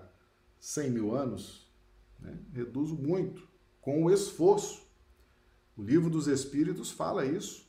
[0.60, 1.68] 100 mil anos,
[2.20, 2.38] né?
[2.52, 3.48] reduzo muito
[3.80, 4.86] com o esforço.
[5.76, 7.68] O livro dos Espíritos fala isso.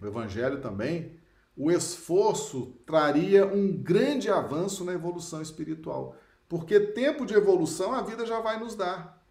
[0.00, 1.20] O Evangelho também.
[1.56, 6.16] O esforço traria um grande avanço na evolução espiritual.
[6.48, 9.24] Porque tempo de evolução a vida já vai nos dar.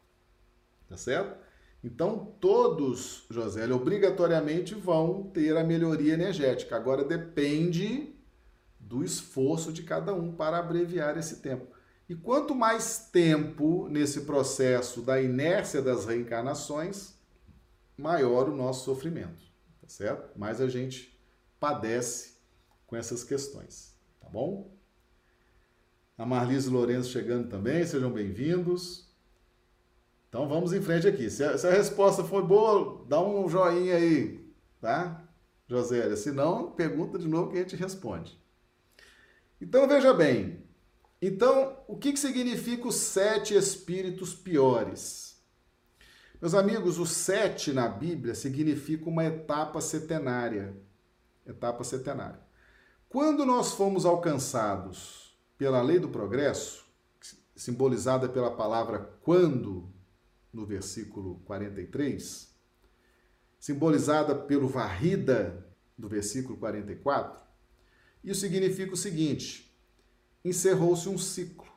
[0.88, 1.38] Tá certo?
[1.84, 6.76] Então, todos, José, obrigatoriamente vão ter a melhoria energética.
[6.76, 8.16] Agora depende
[8.80, 11.68] do esforço de cada um para abreviar esse tempo.
[12.08, 17.16] E quanto mais tempo nesse processo da inércia das reencarnações,
[17.98, 19.42] maior o nosso sofrimento,
[19.82, 20.38] tá certo?
[20.38, 21.18] Mais a gente
[21.60, 22.38] padece
[22.86, 24.76] com essas questões, tá bom?
[26.18, 29.11] A Marlise Lourenço chegando também, sejam bem-vindos.
[30.32, 31.30] Então vamos em frente aqui.
[31.30, 35.28] Se a, se a, resposta for boa, dá um joinha aí, tá?
[35.68, 38.42] Josélia, se não, pergunta de novo que a gente responde.
[39.60, 40.64] Então veja bem.
[41.22, 45.38] Então, o que, que significa os sete espíritos piores?
[46.42, 50.74] Meus amigos, o sete na Bíblia significa uma etapa setenária.
[51.46, 52.40] Etapa setenária.
[53.10, 56.86] Quando nós fomos alcançados pela lei do progresso,
[57.54, 59.91] simbolizada pela palavra quando,
[60.54, 62.54] no versículo 43,
[63.60, 65.66] simbolizada pelo varrida,
[65.98, 67.40] do versículo 44,
[68.24, 69.76] isso significa o seguinte:
[70.44, 71.72] encerrou-se um ciclo,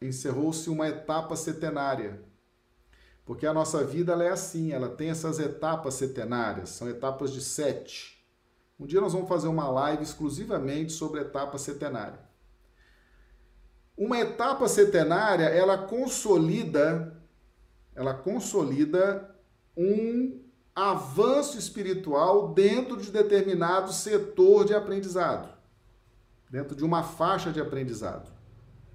[0.00, 2.22] encerrou-se uma etapa setenária.
[3.24, 7.40] Porque a nossa vida ela é assim, ela tem essas etapas setenárias, são etapas de
[7.40, 8.22] sete.
[8.78, 12.18] Um dia nós vamos fazer uma live exclusivamente sobre etapa setenária.
[13.96, 17.13] Uma etapa setenária, ela consolida,
[17.94, 19.34] ela consolida
[19.76, 20.42] um
[20.74, 25.48] avanço espiritual dentro de determinado setor de aprendizado,
[26.50, 28.32] dentro de uma faixa de aprendizado.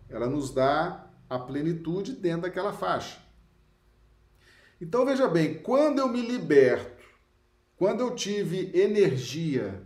[0.09, 3.19] Ela nos dá a plenitude dentro daquela faixa.
[4.81, 7.03] Então veja bem, quando eu me liberto,
[7.75, 9.81] quando eu tive energia,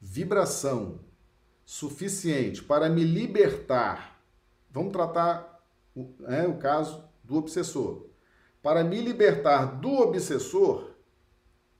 [0.00, 1.00] vibração
[1.64, 4.20] suficiente para me libertar,
[4.70, 5.60] vamos tratar
[6.28, 8.05] é, o caso do obsessor.
[8.66, 10.90] Para me libertar do obsessor,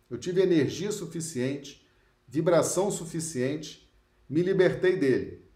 [0.08, 1.84] eu tive energia suficiente,
[2.28, 3.92] vibração suficiente,
[4.28, 5.50] me libertei dele.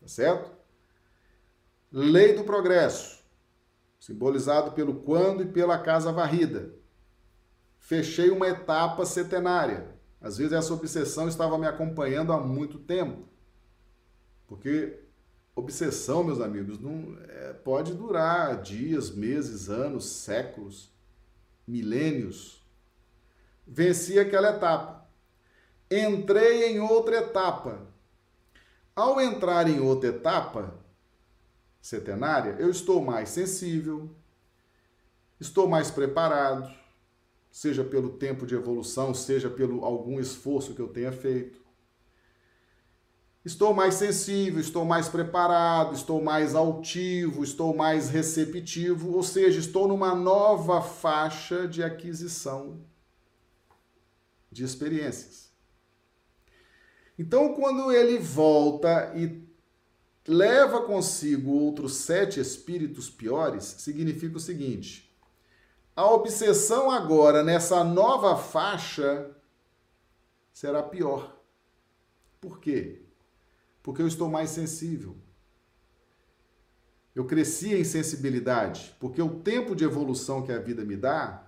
[0.00, 0.50] Tá certo?
[1.92, 3.22] Lei do progresso,
[4.00, 6.74] simbolizado pelo quando e pela casa varrida.
[7.78, 9.94] Fechei uma etapa setenária.
[10.20, 13.28] Às vezes essa obsessão estava me acompanhando há muito tempo.
[14.48, 14.98] Porque
[15.56, 20.92] obsessão, meus amigos, não é, pode durar dias, meses, anos, séculos,
[21.66, 22.64] milênios
[23.66, 25.04] venci aquela etapa.
[25.90, 27.80] Entrei em outra etapa.
[28.94, 30.74] Ao entrar em outra etapa
[31.82, 34.10] setenária, eu estou mais sensível,
[35.38, 36.72] estou mais preparado,
[37.50, 41.60] seja pelo tempo de evolução, seja pelo algum esforço que eu tenha feito.
[43.46, 49.86] Estou mais sensível, estou mais preparado, estou mais altivo, estou mais receptivo, ou seja, estou
[49.86, 52.80] numa nova faixa de aquisição
[54.50, 55.52] de experiências.
[57.16, 59.46] Então, quando ele volta e
[60.26, 65.16] leva consigo outros sete espíritos piores, significa o seguinte:
[65.94, 69.30] a obsessão agora nessa nova faixa
[70.52, 71.40] será pior.
[72.40, 73.05] Por quê?
[73.86, 75.16] Porque eu estou mais sensível.
[77.14, 81.46] Eu cresci em sensibilidade, porque o tempo de evolução que a vida me dá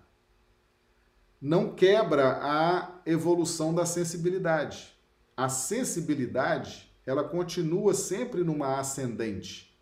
[1.41, 4.97] não quebra a evolução da sensibilidade.
[5.37, 9.77] A sensibilidade, ela continua sempre numa ascendente.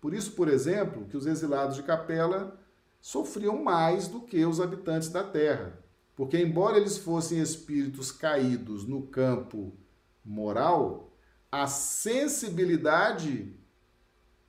[0.00, 2.56] Por isso, por exemplo, que os exilados de Capela
[3.00, 5.76] sofriam mais do que os habitantes da Terra.
[6.14, 9.72] Porque, embora eles fossem espíritos caídos no campo
[10.24, 11.11] moral,
[11.52, 13.54] a sensibilidade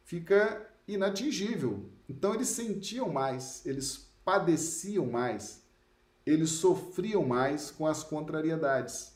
[0.05, 1.89] fica inatingível.
[2.09, 5.63] Então, eles sentiam mais, eles padeciam mais
[6.25, 9.11] eles sofriam mais com as contrariedades.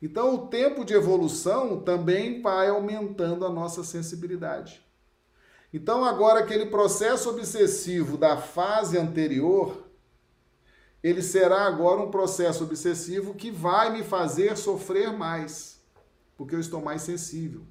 [0.00, 4.84] Então, o tempo de evolução também vai aumentando a nossa sensibilidade.
[5.72, 9.88] Então, agora, aquele processo obsessivo da fase anterior,
[11.02, 15.80] ele será agora um processo obsessivo que vai me fazer sofrer mais,
[16.36, 17.66] porque eu estou mais sensível.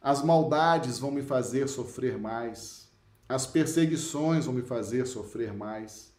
[0.00, 2.90] As maldades vão me fazer sofrer mais,
[3.28, 6.12] as perseguições vão me fazer sofrer mais.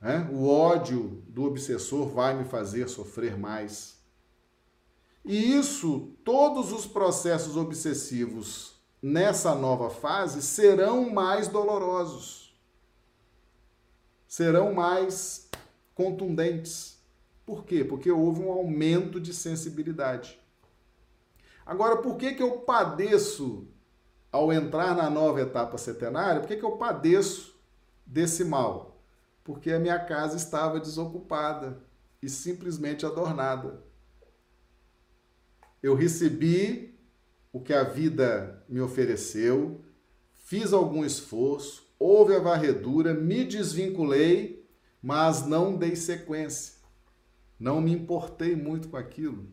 [0.00, 0.28] Né?
[0.32, 3.98] O ódio do obsessor vai me fazer sofrer mais.
[5.24, 12.58] E isso, todos os processos obsessivos nessa nova fase serão mais dolorosos,
[14.26, 15.48] serão mais
[15.94, 16.97] contundentes.
[17.48, 17.82] Por quê?
[17.82, 20.38] Porque houve um aumento de sensibilidade.
[21.64, 23.66] Agora, por que, que eu padeço
[24.30, 27.58] ao entrar na nova etapa setenária, por que, que eu padeço
[28.04, 29.00] desse mal?
[29.42, 31.82] Porque a minha casa estava desocupada
[32.20, 33.82] e simplesmente adornada.
[35.82, 37.00] Eu recebi
[37.50, 39.80] o que a vida me ofereceu,
[40.34, 44.68] fiz algum esforço, houve a varredura, me desvinculei,
[45.00, 46.77] mas não dei sequência.
[47.58, 49.46] Não me importei muito com aquilo.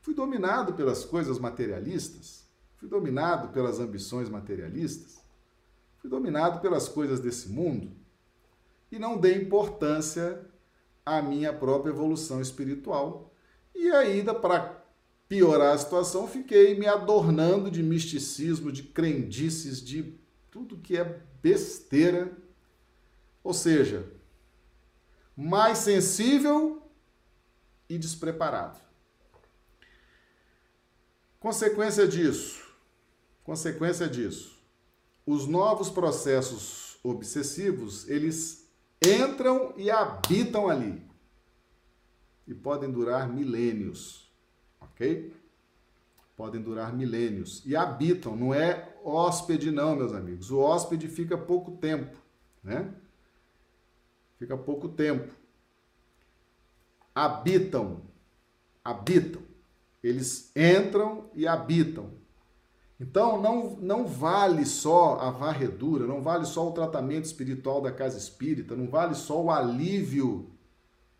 [0.00, 2.44] Fui dominado pelas coisas materialistas,
[2.76, 5.20] fui dominado pelas ambições materialistas,
[5.98, 7.92] fui dominado pelas coisas desse mundo
[8.90, 10.44] e não dei importância
[11.04, 13.32] à minha própria evolução espiritual.
[13.74, 14.84] E ainda, para
[15.28, 20.18] piorar a situação, fiquei me adornando de misticismo, de crendices, de
[20.50, 22.30] tudo que é besteira.
[23.42, 24.04] Ou seja,
[25.36, 26.81] mais sensível
[27.94, 28.78] e despreparado.
[31.38, 32.62] Consequência disso,
[33.42, 34.58] consequência disso,
[35.26, 38.68] os novos processos obsessivos, eles
[39.04, 41.02] entram e habitam ali.
[42.46, 44.22] E podem durar milênios
[45.02, 45.34] ok?
[46.36, 47.62] Podem durar milênios.
[47.66, 50.50] E habitam, não é hóspede, não, meus amigos.
[50.50, 52.16] O hóspede fica pouco tempo,
[52.62, 52.92] né?
[54.38, 55.32] Fica pouco tempo.
[57.14, 58.02] Habitam,
[58.84, 59.42] habitam.
[60.02, 62.10] Eles entram e habitam.
[62.98, 68.16] Então, não, não vale só a varredura, não vale só o tratamento espiritual da casa
[68.16, 70.50] espírita, não vale só o alívio.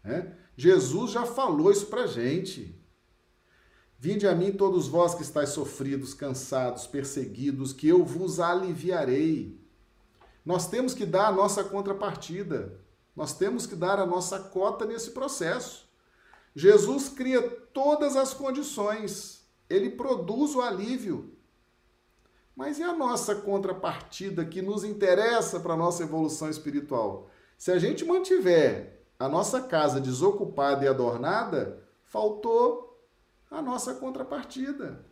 [0.05, 0.33] Né?
[0.57, 2.81] Jesus já falou isso pra gente.
[3.99, 9.61] Vinde a mim todos vós que estáis sofridos, cansados, perseguidos, que eu vos aliviarei.
[10.45, 12.81] Nós temos que dar a nossa contrapartida.
[13.15, 15.89] Nós temos que dar a nossa cota nesse processo.
[16.55, 17.43] Jesus cria
[17.73, 19.47] todas as condições.
[19.69, 21.37] Ele produz o alívio.
[22.55, 27.31] Mas e a nossa contrapartida que nos interessa para a nossa evolução espiritual?
[27.57, 33.01] Se a gente mantiver a nossa casa desocupada e adornada, faltou
[33.51, 35.05] a nossa contrapartida.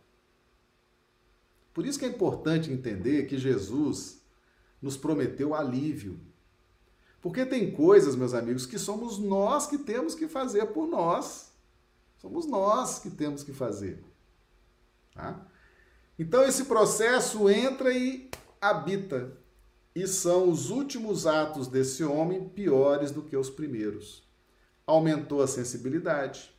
[1.73, 4.21] Por isso que é importante entender que Jesus
[4.81, 6.19] nos prometeu alívio.
[7.21, 11.51] Porque tem coisas, meus amigos, que somos nós que temos que fazer por nós.
[12.17, 14.03] Somos nós que temos que fazer.
[15.13, 15.39] Tá?
[16.17, 19.37] Então esse processo entra e habita.
[19.93, 24.23] E são os últimos atos desse homem piores do que os primeiros.
[24.87, 26.53] Aumentou a sensibilidade,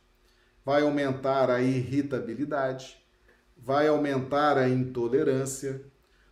[0.63, 3.03] vai aumentar a irritabilidade,
[3.57, 5.83] vai aumentar a intolerância.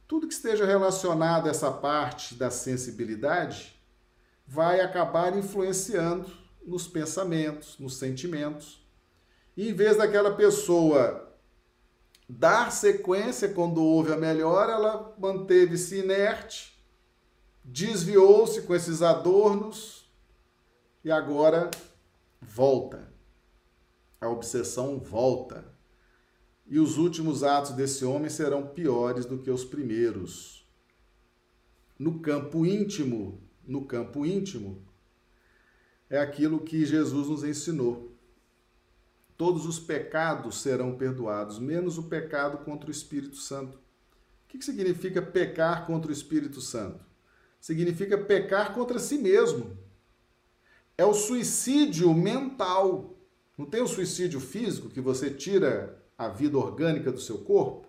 [0.07, 3.80] Tudo que esteja relacionado a essa parte da sensibilidade
[4.45, 6.31] vai acabar influenciando
[6.65, 8.85] nos pensamentos, nos sentimentos.
[9.55, 11.35] E em vez daquela pessoa
[12.27, 16.81] dar sequência quando houve a melhora, ela manteve-se inerte,
[17.63, 20.09] desviou-se com esses adornos
[21.03, 21.69] e agora
[22.41, 23.11] volta
[24.21, 25.65] a obsessão volta.
[26.67, 30.63] E os últimos atos desse homem serão piores do que os primeiros.
[31.97, 34.85] No campo íntimo, no campo íntimo,
[36.09, 38.11] é aquilo que Jesus nos ensinou.
[39.37, 43.77] Todos os pecados serão perdoados, menos o pecado contra o Espírito Santo.
[43.77, 47.03] O que significa pecar contra o Espírito Santo?
[47.59, 49.77] Significa pecar contra si mesmo.
[50.97, 53.17] É o suicídio mental
[53.61, 57.87] não tem o suicídio físico que você tira a vida orgânica do seu corpo?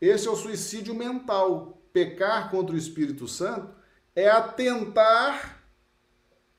[0.00, 1.82] Esse é o suicídio mental.
[1.92, 3.74] Pecar contra o Espírito Santo
[4.14, 5.62] é atentar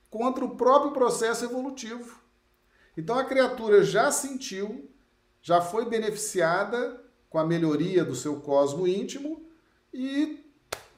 [0.10, 2.20] contra o próprio processo evolutivo.
[2.95, 4.89] Então a criatura já sentiu,
[5.41, 9.45] já foi beneficiada com a melhoria do seu cosmo íntimo
[9.91, 10.45] e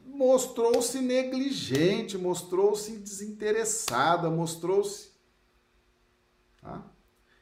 [0.06, 5.12] mostrou-se negligente, mostrou-se desinteressada, mostrou-se.
[6.62, 6.84] Tá?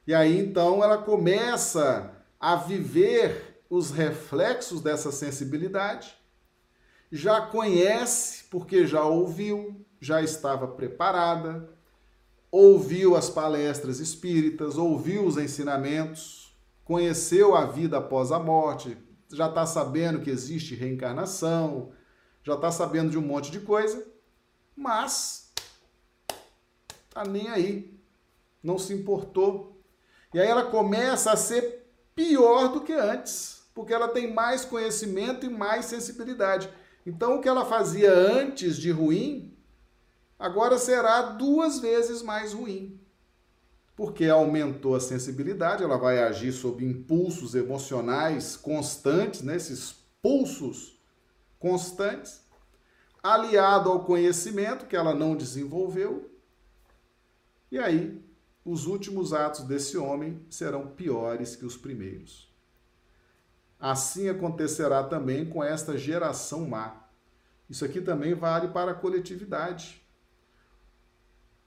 [0.05, 6.15] E aí então ela começa a viver os reflexos dessa sensibilidade,
[7.15, 11.69] já conhece, porque já ouviu, já estava preparada,
[12.49, 18.97] ouviu as palestras espíritas, ouviu os ensinamentos, conheceu a vida após a morte,
[19.31, 21.91] já está sabendo que existe reencarnação,
[22.43, 24.03] já está sabendo de um monte de coisa,
[24.75, 25.53] mas
[27.11, 27.95] tá nem aí,
[28.63, 29.73] não se importou
[30.33, 31.85] e aí ela começa a ser
[32.15, 36.69] pior do que antes, porque ela tem mais conhecimento e mais sensibilidade.
[37.05, 39.53] Então o que ela fazia antes de ruim,
[40.39, 42.99] agora será duas vezes mais ruim.
[43.95, 49.55] Porque aumentou a sensibilidade, ela vai agir sob impulsos emocionais constantes, né?
[49.55, 50.99] esses pulsos
[51.59, 52.41] constantes,
[53.21, 56.31] aliado ao conhecimento que ela não desenvolveu.
[57.71, 58.21] E aí,
[58.65, 62.52] os últimos atos desse homem serão piores que os primeiros.
[63.83, 67.05] Assim acontecerá também com esta geração má.
[67.69, 70.01] Isso aqui também vale para a coletividade.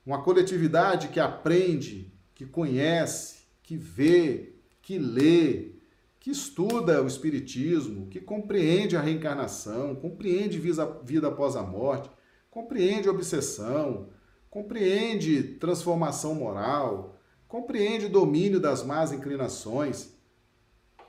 [0.06, 5.72] Uma coletividade que aprende, que conhece, que vê, que lê,
[6.18, 12.10] que estuda o Espiritismo, que compreende a reencarnação, compreende vida após a morte,
[12.50, 14.08] compreende obsessão,
[14.48, 20.15] compreende transformação moral, compreende o domínio das más inclinações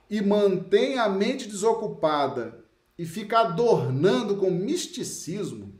[0.10, 2.64] e mantém a mente desocupada
[2.98, 5.78] e fica adornando com misticismo,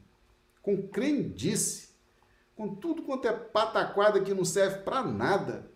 [0.62, 1.90] com crendice,
[2.56, 5.72] com tudo quanto é pataquada que não serve para nada.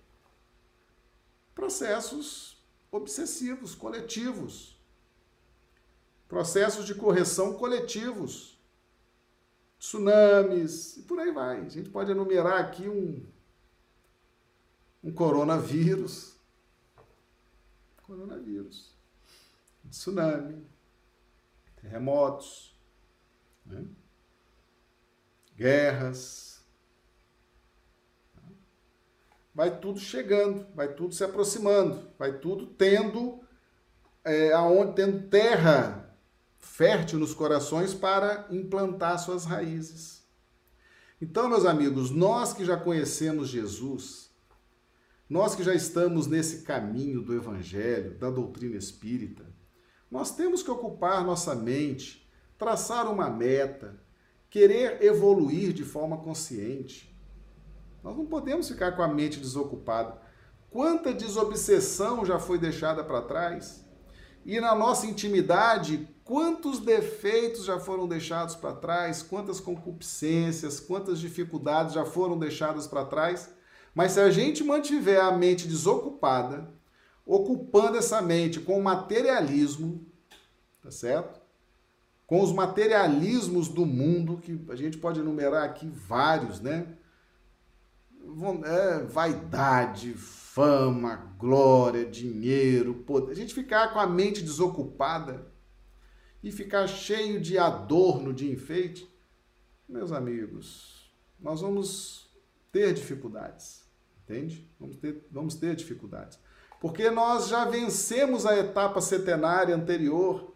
[1.55, 4.79] Processos obsessivos, coletivos.
[6.27, 8.59] Processos de correção coletivos.
[9.79, 11.61] Tsunamis e por aí vai.
[11.61, 13.25] A gente pode enumerar aqui um,
[15.03, 16.30] um coronavírus.
[18.11, 18.93] Coronavírus.
[19.89, 20.67] Tsunami.
[21.81, 22.75] Terremotos.
[23.65, 23.85] Né?
[25.55, 26.51] Guerras
[29.53, 33.39] vai tudo chegando, vai tudo se aproximando, vai tudo tendo
[34.23, 36.15] é, aonde tendo terra
[36.57, 40.23] fértil nos corações para implantar suas raízes.
[41.21, 44.30] Então, meus amigos, nós que já conhecemos Jesus,
[45.31, 49.45] nós que já estamos nesse caminho do evangelho, da doutrina espírita,
[50.11, 53.97] nós temos que ocupar nossa mente, traçar uma meta,
[54.49, 57.17] querer evoluir de forma consciente.
[58.03, 60.21] Nós não podemos ficar com a mente desocupada.
[60.69, 63.87] Quanta desobsessão já foi deixada para trás?
[64.45, 69.23] E na nossa intimidade, quantos defeitos já foram deixados para trás?
[69.23, 73.60] Quantas concupiscências, quantas dificuldades já foram deixadas para trás?
[73.93, 76.69] Mas se a gente mantiver a mente desocupada,
[77.25, 80.05] ocupando essa mente com o materialismo,
[80.81, 81.39] tá certo?
[82.25, 86.87] Com os materialismos do mundo, que a gente pode enumerar aqui vários, né?
[88.65, 93.31] é, vaidade, fama, glória, dinheiro, poder.
[93.31, 95.51] A gente ficar com a mente desocupada
[96.43, 99.09] e ficar cheio de adorno, de enfeite,
[99.87, 102.29] meus amigos, nós vamos
[102.71, 103.80] ter dificuldades,
[104.23, 104.69] entende?
[104.79, 106.39] Vamos ter, vamos ter dificuldades.
[106.79, 110.55] Porque nós já vencemos a etapa setenária anterior,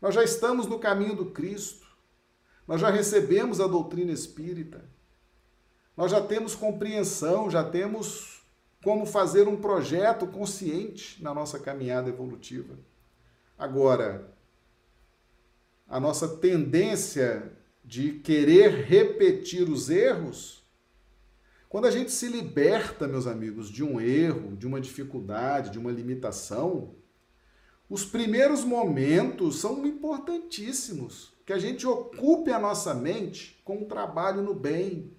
[0.00, 1.86] nós já estamos no caminho do Cristo,
[2.66, 4.88] nós já recebemos a doutrina espírita
[6.00, 8.42] nós já temos compreensão, já temos
[8.82, 12.78] como fazer um projeto consciente na nossa caminhada evolutiva.
[13.58, 14.32] Agora,
[15.86, 17.52] a nossa tendência
[17.84, 20.59] de querer repetir os erros,
[21.70, 25.92] quando a gente se liberta, meus amigos, de um erro, de uma dificuldade, de uma
[25.92, 26.96] limitação,
[27.88, 31.32] os primeiros momentos são importantíssimos.
[31.46, 35.16] Que a gente ocupe a nossa mente com um trabalho no bem,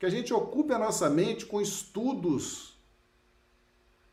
[0.00, 2.76] que a gente ocupe a nossa mente com estudos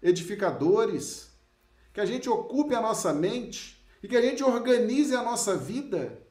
[0.04, 1.36] edificadores,
[1.92, 6.22] que a gente ocupe a nossa mente e que a gente organize a nossa vida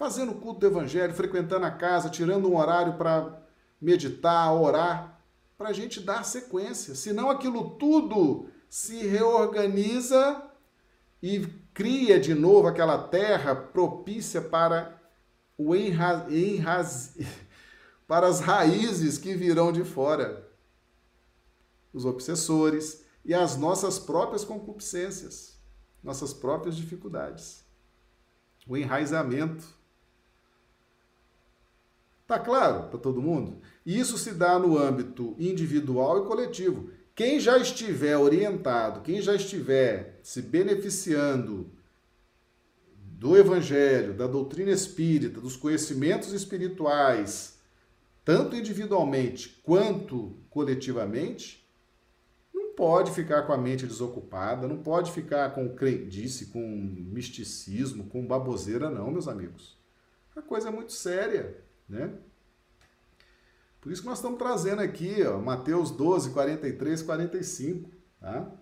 [0.00, 3.38] fazendo o culto do evangelho, frequentando a casa, tirando um horário para
[3.78, 5.20] meditar, orar,
[5.58, 6.94] para a gente dar sequência.
[6.94, 10.42] Senão aquilo tudo se reorganiza
[11.22, 14.98] e cria de novo aquela terra propícia para
[15.58, 16.26] o enra...
[16.30, 17.18] enraz
[18.08, 20.48] para as raízes que virão de fora,
[21.92, 25.60] os obsessores e as nossas próprias concupiscências,
[26.02, 27.62] nossas próprias dificuldades.
[28.66, 29.79] O enraizamento.
[32.30, 33.58] Tá claro para todo mundo?
[33.84, 36.88] Isso se dá no âmbito individual e coletivo.
[37.12, 41.72] Quem já estiver orientado, quem já estiver se beneficiando
[42.94, 47.58] do evangelho, da doutrina espírita, dos conhecimentos espirituais,
[48.24, 51.68] tanto individualmente quanto coletivamente,
[52.54, 58.24] não pode ficar com a mente desocupada, não pode ficar com crendice, com misticismo, com
[58.24, 59.76] baboseira, não, meus amigos.
[60.36, 62.10] A coisa é muito séria, né?
[63.80, 68.52] Por isso que nós estamos trazendo aqui, ó, Mateus 12, 43, 45, tá?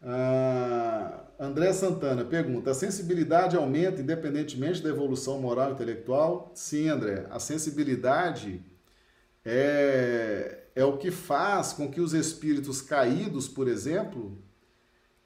[0.00, 6.52] Ah, André Santana pergunta: a sensibilidade aumenta independentemente da evolução moral e intelectual?
[6.54, 7.26] Sim, André.
[7.30, 8.64] A sensibilidade
[9.44, 14.38] é, é o que faz com que os espíritos caídos, por exemplo,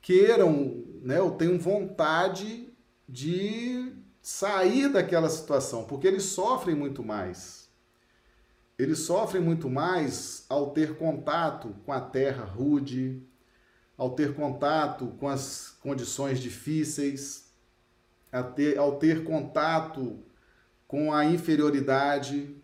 [0.00, 2.72] queiram, né, ou tenham vontade
[3.06, 3.92] de
[4.22, 7.68] sair daquela situação, porque eles sofrem muito mais.
[8.78, 13.20] Eles sofrem muito mais ao ter contato com a terra rude,
[13.98, 17.52] ao ter contato com as condições difíceis,
[18.54, 20.22] ter, ao ter contato
[20.86, 22.56] com a inferioridade,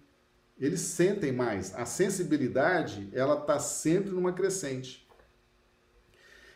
[0.59, 1.75] eles sentem mais.
[1.75, 5.07] A sensibilidade, ela está sempre numa crescente.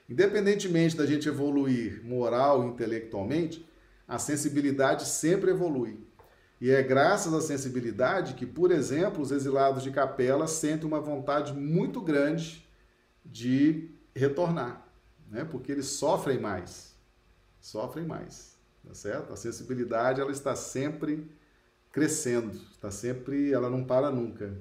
[0.09, 3.67] Independentemente da gente evoluir moral e intelectualmente,
[4.07, 5.99] a sensibilidade sempre evolui.
[6.61, 11.53] E é graças à sensibilidade que, por exemplo, os exilados de capela sentem uma vontade
[11.53, 12.69] muito grande
[13.25, 14.87] de retornar,
[15.29, 15.45] né?
[15.45, 16.95] Porque eles sofrem mais.
[17.61, 19.33] Sofrem mais, tá certo?
[19.33, 21.31] A sensibilidade ela está sempre
[21.91, 24.57] crescendo, está sempre, ela não para nunca.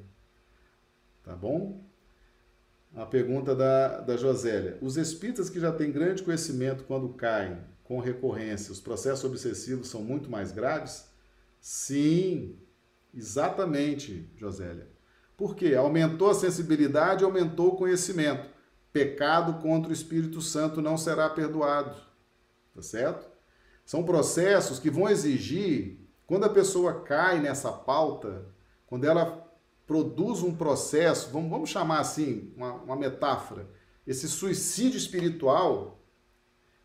[1.24, 1.84] Tá bom?
[2.96, 4.78] A pergunta da, da Josélia.
[4.82, 7.58] Os espíritas que já têm grande conhecimento quando caem
[7.92, 11.10] com recorrência, os processos obsessivos são muito mais graves?
[11.60, 12.58] Sim,
[13.14, 14.88] exatamente, Josélia.
[15.36, 15.76] Por quê?
[15.76, 18.50] Aumentou a sensibilidade, aumentou o conhecimento.
[18.94, 21.94] Pecado contra o Espírito Santo não será perdoado.
[22.74, 23.30] Tá certo?
[23.86, 28.46] São processos que vão exigir, quando a pessoa cai nessa pauta,
[28.86, 29.54] quando ela
[29.86, 33.68] produz um processo, vamos, vamos chamar assim, uma, uma metáfora,
[34.08, 36.01] esse suicídio espiritual,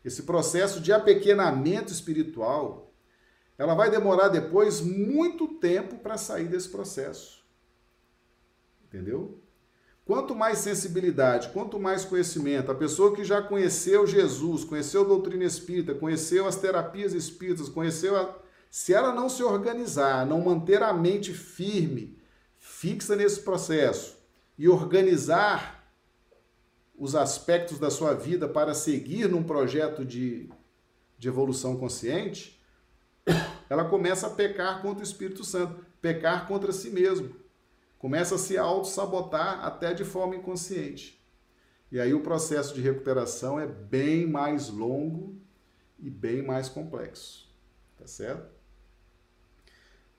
[0.03, 2.93] esse processo de apequenamento espiritual,
[3.57, 7.43] ela vai demorar depois muito tempo para sair desse processo.
[8.85, 9.41] Entendeu?
[10.05, 15.43] Quanto mais sensibilidade, quanto mais conhecimento, a pessoa que já conheceu Jesus, conheceu a doutrina
[15.43, 18.33] espírita, conheceu as terapias espíritas, conheceu a...
[18.71, 22.17] Se ela não se organizar, não manter a mente firme,
[22.57, 24.17] fixa nesse processo
[24.57, 25.76] e organizar
[26.97, 30.49] os aspectos da sua vida para seguir num projeto de,
[31.17, 32.59] de evolução consciente,
[33.69, 37.47] ela começa a pecar contra o Espírito Santo, pecar contra si mesmo
[37.97, 41.21] começa a se auto-sabotar até de forma inconsciente.
[41.91, 45.39] E aí o processo de recuperação é bem mais longo
[45.97, 47.47] e bem mais complexo.
[47.97, 48.56] Tá certo?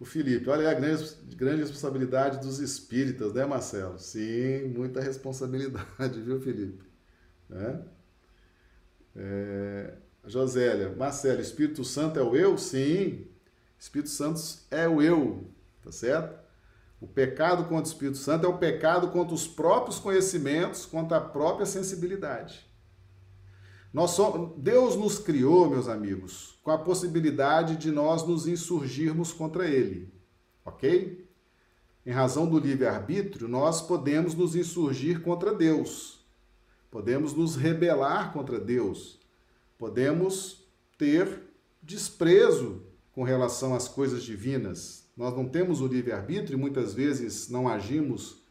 [0.00, 3.98] O Felipe, olha a grande, grande responsabilidade dos espíritas, né, Marcelo?
[3.98, 6.84] Sim, muita responsabilidade, viu, Felipe?
[7.48, 7.82] Né?
[9.16, 9.94] É,
[10.24, 12.56] Josélia, Marcelo, Espírito Santo é o eu?
[12.56, 13.26] Sim,
[13.76, 14.40] Espírito Santo
[14.70, 15.50] é o eu,
[15.82, 16.38] tá certo?
[17.00, 21.20] O pecado contra o Espírito Santo é o pecado contra os próprios conhecimentos, contra a
[21.20, 22.67] própria sensibilidade.
[23.92, 29.66] Nós somos, Deus nos criou, meus amigos, com a possibilidade de nós nos insurgirmos contra
[29.66, 30.12] Ele,
[30.64, 31.26] ok?
[32.04, 36.24] Em razão do livre-arbítrio, nós podemos nos insurgir contra Deus,
[36.90, 39.18] podemos nos rebelar contra Deus,
[39.78, 40.66] podemos
[40.96, 41.42] ter
[41.82, 42.82] desprezo
[43.12, 48.42] com relação às coisas divinas, nós não temos o livre-arbítrio e muitas vezes não agimos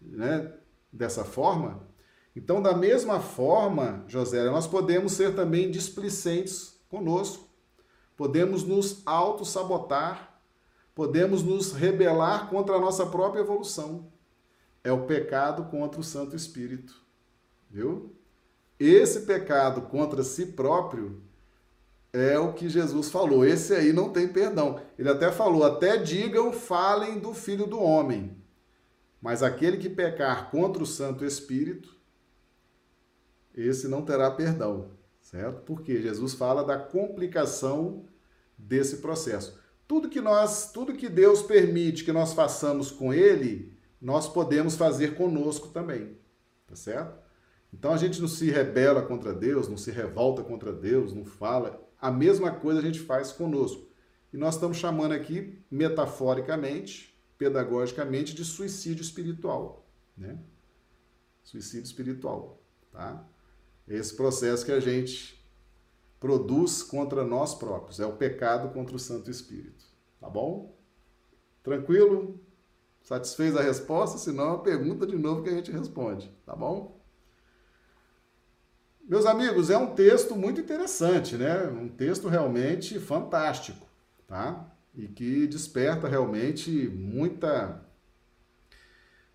[0.00, 0.52] né,
[0.92, 1.88] dessa forma.
[2.34, 7.48] Então, da mesma forma, José, nós podemos ser também displicentes conosco.
[8.16, 10.40] Podemos nos auto-sabotar,
[10.94, 14.10] podemos nos rebelar contra a nossa própria evolução.
[14.82, 16.94] É o pecado contra o Santo Espírito.
[17.70, 18.14] Viu?
[18.78, 21.22] Esse pecado contra si próprio
[22.12, 23.44] é o que Jesus falou.
[23.44, 24.80] Esse aí não tem perdão.
[24.98, 28.36] Ele até falou: até digam, falem do filho do homem.
[29.20, 31.96] Mas aquele que pecar contra o Santo Espírito,
[33.54, 34.90] esse não terá perdão,
[35.20, 35.62] certo?
[35.62, 38.04] Porque Jesus fala da complicação
[38.56, 39.58] desse processo.
[39.86, 45.14] Tudo que nós, tudo que Deus permite que nós façamos com ele, nós podemos fazer
[45.14, 46.16] conosco também,
[46.66, 47.20] tá certo?
[47.72, 51.82] Então a gente não se rebela contra Deus, não se revolta contra Deus, não fala
[52.02, 53.88] a mesma coisa a gente faz conosco.
[54.32, 59.86] E nós estamos chamando aqui, metaforicamente, pedagogicamente, de suicídio espiritual.
[60.16, 60.36] Né?
[61.44, 62.60] Suicídio espiritual.
[62.90, 63.24] Tá?
[63.94, 65.38] Esse processo que a gente
[66.18, 68.00] produz contra nós próprios.
[68.00, 69.84] É o pecado contra o Santo Espírito.
[70.18, 70.74] Tá bom?
[71.62, 72.40] Tranquilo?
[73.02, 74.16] Satisfez a resposta?
[74.16, 76.34] Senão, é uma pergunta de novo que a gente responde.
[76.46, 77.00] Tá bom?
[79.02, 81.66] Meus amigos, é um texto muito interessante, né?
[81.66, 83.86] Um texto realmente fantástico,
[84.26, 84.72] tá?
[84.94, 87.81] E que desperta realmente muita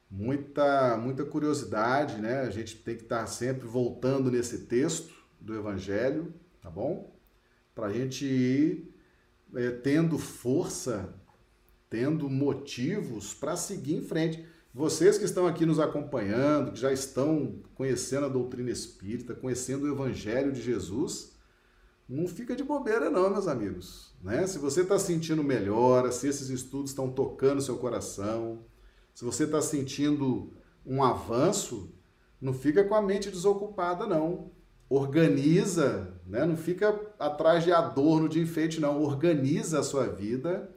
[0.10, 2.42] muita muita curiosidade, né?
[2.42, 7.14] A gente tem que estar sempre voltando nesse texto do evangelho, tá bom?
[7.76, 8.94] Para a gente ir
[9.56, 11.14] é, tendo força,
[11.90, 14.46] tendo motivos para seguir em frente.
[14.74, 19.92] Vocês que estão aqui nos acompanhando, que já estão conhecendo a doutrina espírita, conhecendo o
[19.92, 21.36] evangelho de Jesus,
[22.08, 24.14] não fica de bobeira não, meus amigos.
[24.22, 24.46] Né?
[24.48, 28.66] Se você está sentindo melhora, se esses estudos estão tocando seu coração,
[29.18, 30.54] se você está sentindo
[30.86, 31.92] um avanço,
[32.40, 34.52] não fica com a mente desocupada, não.
[34.88, 36.46] Organiza, né?
[36.46, 39.02] não fica atrás de adorno, de enfeite, não.
[39.02, 40.70] Organiza a sua vida.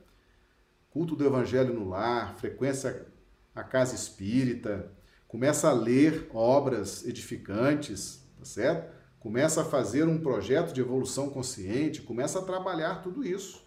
[0.88, 3.06] Culto do Evangelho no lar, frequência
[3.54, 4.90] a casa espírita,
[5.28, 8.90] começa a ler obras edificantes, tá certo?
[9.18, 13.62] Começa a fazer um projeto de evolução consciente, começa a trabalhar tudo isso,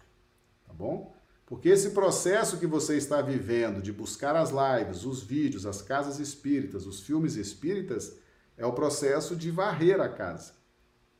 [0.66, 1.13] tá bom?
[1.46, 6.18] Porque esse processo que você está vivendo de buscar as lives, os vídeos, as casas
[6.18, 8.16] espíritas, os filmes espíritas,
[8.56, 10.52] é o processo de varrer a casa,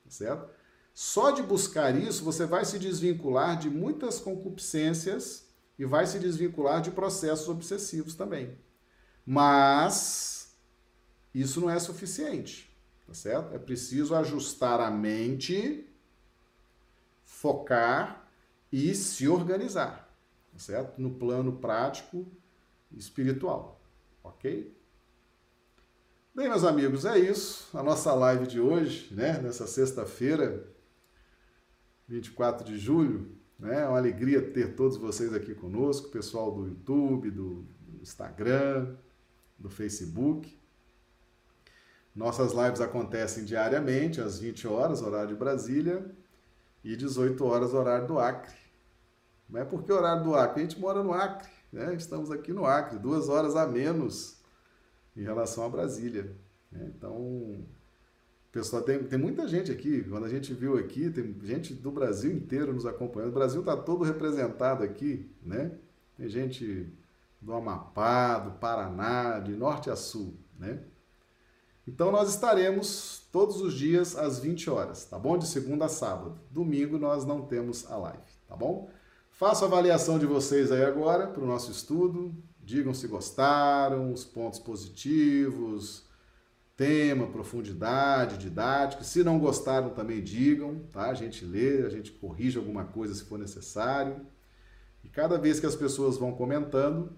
[0.02, 0.48] tá certo?
[0.94, 5.44] Só de buscar isso, você vai se desvincular de muitas concupiscências
[5.78, 8.56] e vai se desvincular de processos obsessivos também.
[9.26, 10.56] Mas
[11.34, 12.72] isso não é suficiente,
[13.06, 13.52] tá certo?
[13.54, 15.92] É preciso ajustar a mente,
[17.24, 18.28] focar
[18.70, 20.03] e se organizar,
[20.58, 21.00] certo?
[21.00, 22.26] No plano prático
[22.92, 23.80] espiritual,
[24.22, 24.74] ok?
[26.34, 27.76] Bem, meus amigos, é isso.
[27.76, 29.38] A nossa live de hoje, né?
[29.38, 30.66] Nessa sexta-feira,
[32.08, 33.82] 24 de julho, né?
[33.82, 37.64] É uma alegria ter todos vocês aqui conosco, pessoal do YouTube, do
[38.02, 38.96] Instagram,
[39.58, 40.58] do Facebook.
[42.14, 46.04] Nossas lives acontecem diariamente, às 20 horas, horário de Brasília,
[46.82, 48.63] e 18 horas, horário do Acre.
[49.48, 51.94] Não é porque horário do Acre, a gente mora no Acre, né?
[51.94, 54.42] Estamos aqui no Acre, duas horas a menos
[55.16, 56.34] em relação a Brasília.
[56.70, 56.92] Né?
[56.96, 57.64] Então,
[58.50, 60.02] pessoal, tem, tem muita gente aqui.
[60.04, 63.30] Quando a gente viu aqui, tem gente do Brasil inteiro nos acompanhando.
[63.30, 65.72] O Brasil está todo representado aqui, né?
[66.16, 66.92] Tem gente
[67.40, 70.80] do Amapá, do Paraná, de norte a sul, né?
[71.86, 75.36] Então nós estaremos todos os dias às 20 horas, tá bom?
[75.36, 76.38] De segunda a sábado.
[76.50, 78.88] Domingo nós não temos a live, tá bom?
[79.36, 82.32] Faço a avaliação de vocês aí agora para o nosso estudo.
[82.62, 86.04] Digam se gostaram, os pontos positivos,
[86.76, 89.02] tema, profundidade, didática.
[89.02, 91.10] Se não gostaram, também digam, tá?
[91.10, 94.24] A gente lê, a gente corrige alguma coisa se for necessário.
[95.02, 97.12] E cada vez que as pessoas vão comentando,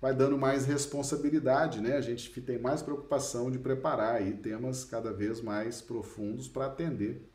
[0.00, 1.96] vai dando mais responsabilidade, né?
[1.96, 7.28] A gente tem mais preocupação de preparar aí temas cada vez mais profundos para atender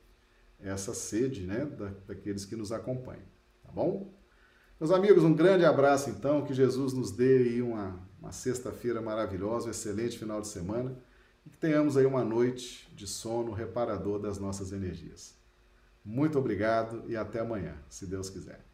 [0.62, 3.33] essa sede, né, da, daqueles que nos acompanham,
[3.74, 4.14] bom?
[4.80, 9.68] Meus amigos, um grande abraço então, que Jesus nos dê aí uma, uma sexta-feira maravilhosa,
[9.68, 10.98] um excelente final de semana
[11.46, 15.36] e que tenhamos aí uma noite de sono reparador das nossas energias.
[16.04, 18.73] Muito obrigado e até amanhã, se Deus quiser.